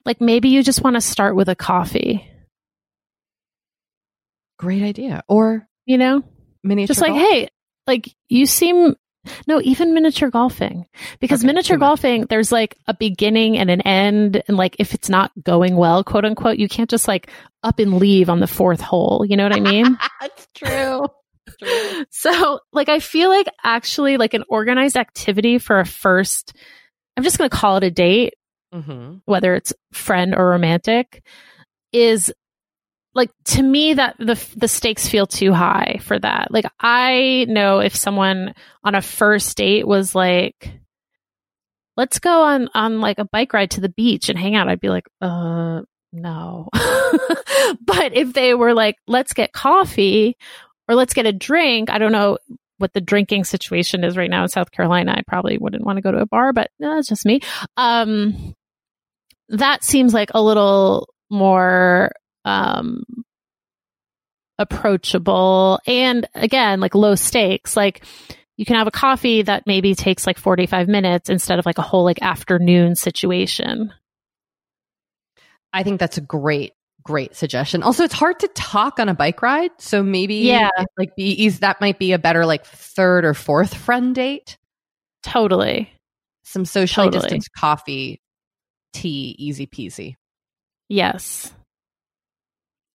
Like 0.06 0.22
maybe 0.22 0.50
you 0.50 0.64
just 0.64 0.84
want 0.84 0.96
to 0.96 1.02
start 1.02 1.36
with 1.36 1.50
a 1.50 1.56
coffee. 1.56 2.30
Great 4.60 4.84
idea. 4.84 5.24
Or, 5.28 5.68
you 5.86 5.98
know, 5.98 6.24
miniature 6.64 6.88
just 6.88 7.02
like, 7.02 7.12
golf? 7.12 7.22
hey, 7.22 7.50
like 7.88 8.14
you 8.28 8.46
seem 8.46 8.96
no, 9.48 9.62
even 9.62 9.94
miniature 9.94 10.30
golfing. 10.30 10.86
Because 11.20 11.42
okay, 11.42 11.48
miniature 11.48 11.78
golfing, 11.78 12.26
there's 12.30 12.52
like 12.52 12.78
a 12.88 12.94
beginning 12.94 13.58
and 13.58 13.70
an 13.70 13.82
end. 13.82 14.42
And 14.48 14.58
like 14.58 14.76
if 14.80 14.94
it's 14.94 15.10
not 15.10 15.32
going 15.42 15.76
well, 15.76 16.04
quote 16.04 16.26
unquote, 16.26 16.58
you 16.58 16.70
can't 16.70 16.90
just 16.90 17.08
like 17.08 17.30
up 17.64 17.80
and 17.80 17.98
leave 17.98 18.30
on 18.30 18.40
the 18.40 18.48
fourth 18.48 18.82
hole. 18.82 19.26
You 19.28 19.38
know 19.38 19.44
what 19.44 19.56
I 19.56 19.60
mean? 19.60 19.98
That's 20.22 20.48
true. 20.54 20.70
true. 20.70 21.08
So 22.12 22.60
like 22.72 22.90
I 22.90 23.00
feel 23.00 23.30
like 23.30 23.48
actually 23.64 24.18
like 24.18 24.34
an 24.34 24.44
organized 24.50 24.96
activity 24.96 25.58
for 25.58 25.80
a 25.80 25.86
first, 25.86 26.54
I'm 27.18 27.24
just 27.24 27.38
going 27.38 27.50
to 27.50 27.56
call 27.56 27.78
it 27.78 27.84
a 27.84 27.92
date, 27.92 28.36
mm-hmm. 28.74 29.18
whether 29.26 29.56
it's 29.56 29.74
friend 29.92 30.36
or 30.36 30.50
romantic, 30.50 31.24
is 31.92 32.32
like 33.16 33.32
to 33.46 33.64
me 33.64 33.94
that 33.96 34.16
the 34.20 34.40
the 34.56 34.68
stakes 34.68 35.08
feel 35.08 35.26
too 35.28 35.54
high 35.54 36.00
for 36.02 36.18
that. 36.20 36.52
Like 36.52 36.66
I 36.80 37.46
know 37.50 37.80
if 37.80 37.96
someone 37.96 38.54
on 38.84 38.96
a 38.96 39.02
first 39.02 39.58
date 39.58 39.88
was 39.88 40.14
like 40.14 40.72
let's 41.98 42.20
go 42.20 42.44
on 42.44 42.70
on 42.74 43.02
like 43.02 43.20
a 43.20 43.26
bike 43.26 43.54
ride 43.54 43.72
to 43.72 43.82
the 43.82 43.90
beach 43.90 44.30
and 44.30 44.40
hang 44.40 44.56
out, 44.56 44.70
I'd 44.70 44.80
be 44.80 44.90
like, 44.90 45.08
"Uh, 45.22 45.82
no." 46.14 46.70
but 47.82 48.14
if 48.14 48.34
they 48.34 48.54
were 48.54 48.74
like, 48.74 48.96
"Let's 49.08 49.34
get 49.34 49.54
coffee 49.54 50.38
or 50.88 50.96
let's 50.96 51.14
get 51.14 51.26
a 51.26 51.34
drink," 51.34 51.90
I 51.90 51.98
don't 51.98 52.12
know 52.12 52.38
what 52.78 52.94
the 52.94 53.02
drinking 53.02 53.44
situation 53.44 54.04
is 54.06 54.16
right 54.16 54.30
now 54.30 54.44
in 54.44 54.50
South 54.50 54.72
Carolina. 54.72 55.14
I 55.18 55.24
probably 55.28 55.58
wouldn't 55.58 55.84
want 55.84 55.98
to 55.98 56.02
go 56.02 56.12
to 56.12 56.22
a 56.22 56.26
bar, 56.26 56.54
but 56.54 56.70
no, 56.80 56.96
that's 56.96 57.10
just 57.10 57.26
me. 57.26 57.42
Um 57.76 58.56
that 59.50 59.84
seems 59.84 60.14
like 60.14 60.30
a 60.34 60.42
little 60.42 61.10
more 61.30 62.12
um, 62.50 63.04
approachable 64.58 65.80
and 65.86 66.28
again, 66.34 66.80
like 66.80 66.96
low 66.96 67.16
stakes. 67.16 67.78
Like 67.78 68.04
you 68.58 68.66
can 68.66 68.76
have 68.76 68.88
a 68.88 68.92
coffee 68.92 69.44
that 69.44 69.68
maybe 69.68 69.96
takes 69.96 70.26
like 70.28 70.38
45 70.38 70.88
minutes 70.88 71.30
instead 71.30 71.60
of 71.60 71.66
like 71.66 71.78
a 71.78 71.84
whole 71.84 72.04
like 72.04 72.22
afternoon 72.22 72.96
situation. 72.96 73.94
I 75.72 75.84
think 75.84 76.00
that's 76.00 76.18
a 76.18 76.22
great 76.22 76.74
great 77.04 77.36
suggestion. 77.36 77.84
Also, 77.84 78.04
it's 78.04 78.14
hard 78.14 78.40
to 78.40 78.48
talk 78.50 79.00
on 79.00 79.08
a 79.08 79.14
bike 79.14 79.42
ride, 79.42 79.72
so 79.78 80.04
maybe 80.04 80.36
yeah, 80.36 80.70
like 80.98 81.16
be 81.16 81.32
easy. 81.44 81.60
that 81.60 81.80
might 81.80 82.00
be 82.00 82.12
a 82.12 82.20
better 82.20 82.46
like 82.46 82.66
third 82.66 83.24
or 83.24 83.34
fourth 83.34 83.74
friend 83.74 84.14
date. 84.14 84.58
Totally. 85.24 85.92
Some 86.44 86.66
socially 86.66 87.08
totally. 87.08 87.22
distanced 87.22 87.52
coffee, 87.56 88.22
tea, 88.94 89.36
easy 89.38 89.68
peasy. 89.68 90.16
Yes. 90.88 91.54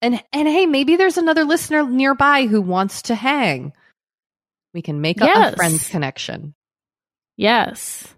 And 0.05 0.23
and 0.35 0.47
hey, 0.47 0.67
maybe 0.67 0.97
there's 0.97 1.17
another 1.17 1.45
listener 1.45 1.83
nearby 1.89 2.47
who 2.47 2.61
wants 2.61 3.01
to 3.03 3.15
hang. 3.15 3.73
We 4.75 4.83
can 4.83 5.01
make 5.01 5.23
up 5.23 5.29
Yes. 5.29 5.55
a 5.55 5.57
friends 5.57 5.89
connection. 5.89 6.55
Yes. 7.37 8.15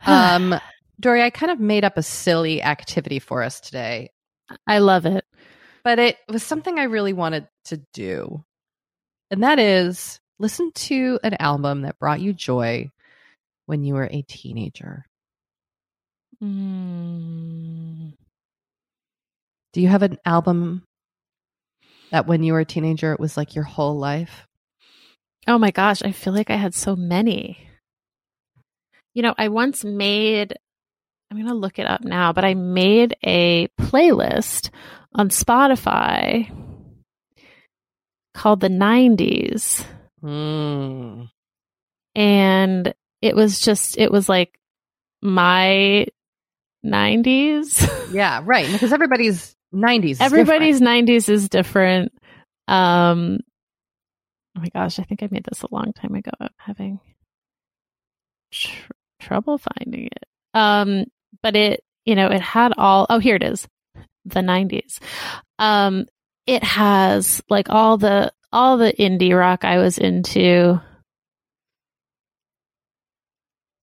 Um, 0.06 0.58
Doree, 0.98 1.22
I 1.22 1.30
kind 1.30 1.52
of 1.52 1.60
made 1.60 1.84
up 1.84 1.96
a 1.96 2.02
silly 2.02 2.60
activity 2.62 3.18
for 3.20 3.42
us 3.42 3.60
today, 3.60 4.10
I 4.66 4.78
love 4.78 5.06
it. 5.06 5.24
but 5.84 5.98
it 6.00 6.16
was 6.28 6.42
something 6.42 6.76
I 6.78 6.84
really 6.84 7.12
wanted 7.12 7.46
to 7.66 7.80
do. 7.92 8.42
And 9.30 9.44
that 9.44 9.58
is 9.60 10.18
listen 10.40 10.72
to 10.72 11.20
an 11.22 11.34
album 11.38 11.82
that 11.82 11.98
brought 12.00 12.20
you 12.20 12.32
joy 12.32 12.90
when 13.66 13.84
you 13.84 13.94
were 13.94 14.08
a 14.10 14.22
teenager. 14.22 15.04
Mm. 16.42 18.14
Do 19.72 19.80
you 19.80 19.88
have 19.88 20.02
an 20.02 20.18
album 20.24 20.82
that 22.10 22.26
when 22.26 22.42
you 22.42 22.52
were 22.52 22.60
a 22.60 22.64
teenager, 22.64 23.12
it 23.12 23.20
was 23.20 23.36
like 23.36 23.54
your 23.54 23.64
whole 23.64 23.98
life? 23.98 24.46
Oh 25.48 25.58
my 25.58 25.70
gosh, 25.70 26.02
I 26.02 26.12
feel 26.12 26.32
like 26.32 26.50
I 26.50 26.56
had 26.56 26.74
so 26.74 26.94
many. 26.94 27.68
You 29.14 29.22
know, 29.22 29.34
I 29.36 29.48
once 29.48 29.84
made, 29.84 30.54
I'm 31.30 31.36
going 31.36 31.48
to 31.48 31.54
look 31.54 31.78
it 31.78 31.86
up 31.86 32.02
now, 32.04 32.32
but 32.32 32.44
I 32.44 32.54
made 32.54 33.16
a 33.24 33.68
playlist 33.80 34.70
on 35.14 35.30
Spotify 35.30 36.50
called 38.34 38.60
the 38.60 38.68
90s. 38.68 39.84
Mm. 40.22 41.28
And 42.14 42.94
it 43.20 43.34
was 43.34 43.58
just, 43.58 43.98
it 43.98 44.12
was 44.12 44.28
like 44.28 44.58
my 45.22 46.06
90s. 46.84 47.88
Yeah, 48.12 48.42
right. 48.44 48.70
Because 48.70 48.92
everybody's 48.92 49.56
90s. 49.72 50.10
is 50.10 50.20
Everybody's 50.20 50.80
90s 50.80 51.28
is 51.28 51.48
different. 51.48 52.12
Um, 52.68 53.38
oh 54.56 54.60
my 54.60 54.68
gosh, 54.68 54.98
I 54.98 55.04
think 55.04 55.22
I 55.22 55.28
made 55.30 55.44
this 55.44 55.62
a 55.62 55.68
long 55.70 55.92
time 55.92 56.14
ago. 56.14 56.30
I'm 56.40 56.48
having 56.56 57.00
tr- 58.52 58.92
trouble 59.20 59.58
finding 59.58 60.06
it. 60.06 60.24
Um, 60.54 61.04
but 61.42 61.56
it, 61.56 61.82
you 62.04 62.14
know, 62.14 62.28
it 62.28 62.40
had 62.40 62.72
all, 62.76 63.06
oh, 63.08 63.18
here 63.18 63.36
it 63.36 63.42
is. 63.42 63.66
The 64.24 64.40
90s. 64.40 64.98
Um, 65.58 66.06
it 66.46 66.62
has 66.62 67.42
like 67.48 67.68
all 67.70 67.96
the, 67.96 68.32
all 68.52 68.76
the 68.76 68.92
indie 68.92 69.36
rock 69.36 69.64
I 69.64 69.78
was 69.78 69.98
into. 69.98 70.80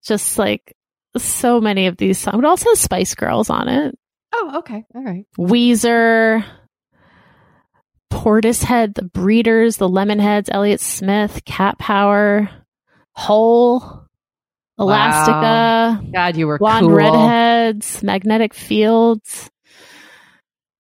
Just 0.06 0.38
like 0.38 0.76
so 1.18 1.60
many 1.60 1.88
of 1.88 1.98
these 1.98 2.18
songs. 2.18 2.40
It 2.40 2.46
also 2.46 2.70
has 2.70 2.80
Spice 2.80 3.16
Girls 3.16 3.50
on 3.50 3.68
it. 3.68 3.98
Oh, 4.34 4.60
okay. 4.60 4.86
All 4.96 5.04
right. 5.04 5.26
Weezer, 5.38 6.44
Portishead, 8.12 8.96
the 8.96 9.04
Breeders, 9.04 9.78
the 9.78 9.90
Lemonheads, 9.90 10.50
Elliott 10.52 10.82
Smith, 10.82 11.44
Cat 11.46 11.78
Power, 11.80 12.50
Hole, 13.16 14.06
Elastica, 14.80 16.04
God, 16.14 16.38
you 16.38 16.48
were 16.48 16.58
Blonde 16.58 16.88
cool. 16.88 16.96
Redheads, 16.96 18.02
Magnetic 18.02 18.54
Fields. 18.54 19.50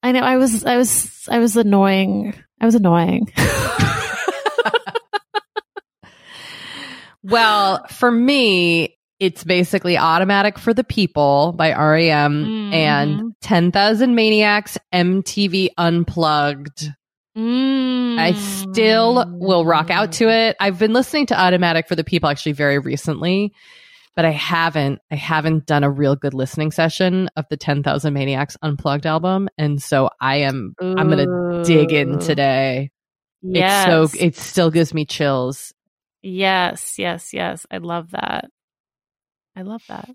I 0.01 0.13
know 0.13 0.21
I 0.21 0.37
was 0.37 0.63
I 0.63 0.77
was 0.77 1.27
I 1.29 1.39
was 1.39 1.57
annoying. 1.57 2.33
I 2.61 2.65
was 2.65 2.75
annoying. 2.75 3.31
Well, 7.21 7.85
for 7.87 8.09
me, 8.09 8.97
it's 9.19 9.43
basically 9.43 9.97
Automatic 9.97 10.57
for 10.57 10.73
the 10.73 10.83
People 10.83 11.53
by 11.57 11.71
REM 11.73 12.45
Mhm. 12.45 12.73
and 12.73 13.33
10,000 13.41 14.15
Maniacs 14.15 14.77
MTV 14.93 15.69
Unplugged. 15.77 16.89
I 17.35 18.33
still 18.33 19.25
will 19.39 19.63
rock 19.65 19.89
out 19.89 20.11
to 20.13 20.29
it. 20.29 20.57
I've 20.59 20.77
been 20.79 20.91
listening 20.93 21.27
to 21.27 21.39
Automatic 21.39 21.87
for 21.87 21.95
the 21.95 22.03
People 22.03 22.27
actually 22.29 22.51
very 22.51 22.79
recently, 22.79 23.53
but 24.15 24.25
I 24.25 24.31
haven't 24.31 24.99
I 25.09 25.15
haven't 25.15 25.65
done 25.65 25.83
a 25.85 25.89
real 25.89 26.15
good 26.17 26.33
listening 26.33 26.71
session 26.71 27.29
of 27.37 27.45
the 27.49 27.55
10,000 27.55 28.13
Maniacs 28.13 28.57
Unplugged 28.61 29.05
album 29.05 29.47
and 29.57 29.81
so 29.81 30.09
I 30.19 30.37
am 30.37 30.73
I'm 30.81 31.09
going 31.09 31.25
to 31.27 31.63
dig 31.65 31.93
in 31.93 32.19
today. 32.19 32.89
Yes. 33.41 33.87
It's 33.87 34.11
so 34.17 34.25
it 34.25 34.35
still 34.35 34.71
gives 34.71 34.93
me 34.93 35.05
chills. 35.05 35.73
yes, 36.21 36.95
yes, 36.99 37.33
yes. 37.33 37.65
I 37.71 37.77
love 37.77 38.11
that. 38.11 38.49
I 39.59 39.63
love 39.63 39.83
that. 39.89 40.09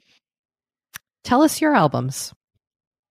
Tell 1.23 1.43
us 1.43 1.61
your 1.61 1.75
albums. 1.75 2.33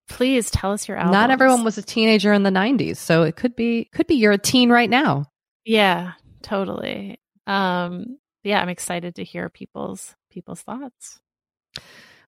Please 0.08 0.50
tell 0.50 0.72
us 0.72 0.88
your 0.88 0.96
album. 0.96 1.12
Not 1.12 1.30
everyone 1.30 1.62
was 1.62 1.78
a 1.78 1.82
teenager 1.82 2.32
in 2.32 2.42
the 2.42 2.50
90s, 2.50 2.96
so 2.96 3.22
it 3.22 3.36
could 3.36 3.54
be 3.54 3.88
could 3.92 4.08
be 4.08 4.16
you're 4.16 4.32
a 4.32 4.38
teen 4.38 4.68
right 4.68 4.90
now. 4.90 5.26
Yeah, 5.64 6.14
totally. 6.42 7.20
Um, 7.46 8.18
yeah, 8.42 8.60
I'm 8.60 8.68
excited 8.68 9.14
to 9.14 9.24
hear 9.24 9.48
people's 9.48 10.16
people's 10.28 10.60
thoughts. 10.60 11.20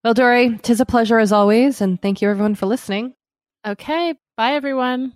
Well, 0.04 0.14
Doree, 0.14 0.56
tis 0.62 0.80
a 0.80 0.86
pleasure 0.86 1.18
as 1.18 1.32
always, 1.32 1.80
and 1.80 2.00
thank 2.00 2.22
you 2.22 2.30
everyone 2.30 2.54
for 2.54 2.66
listening. 2.66 3.14
Okay, 3.66 4.14
bye 4.36 4.52
everyone. 4.52 5.14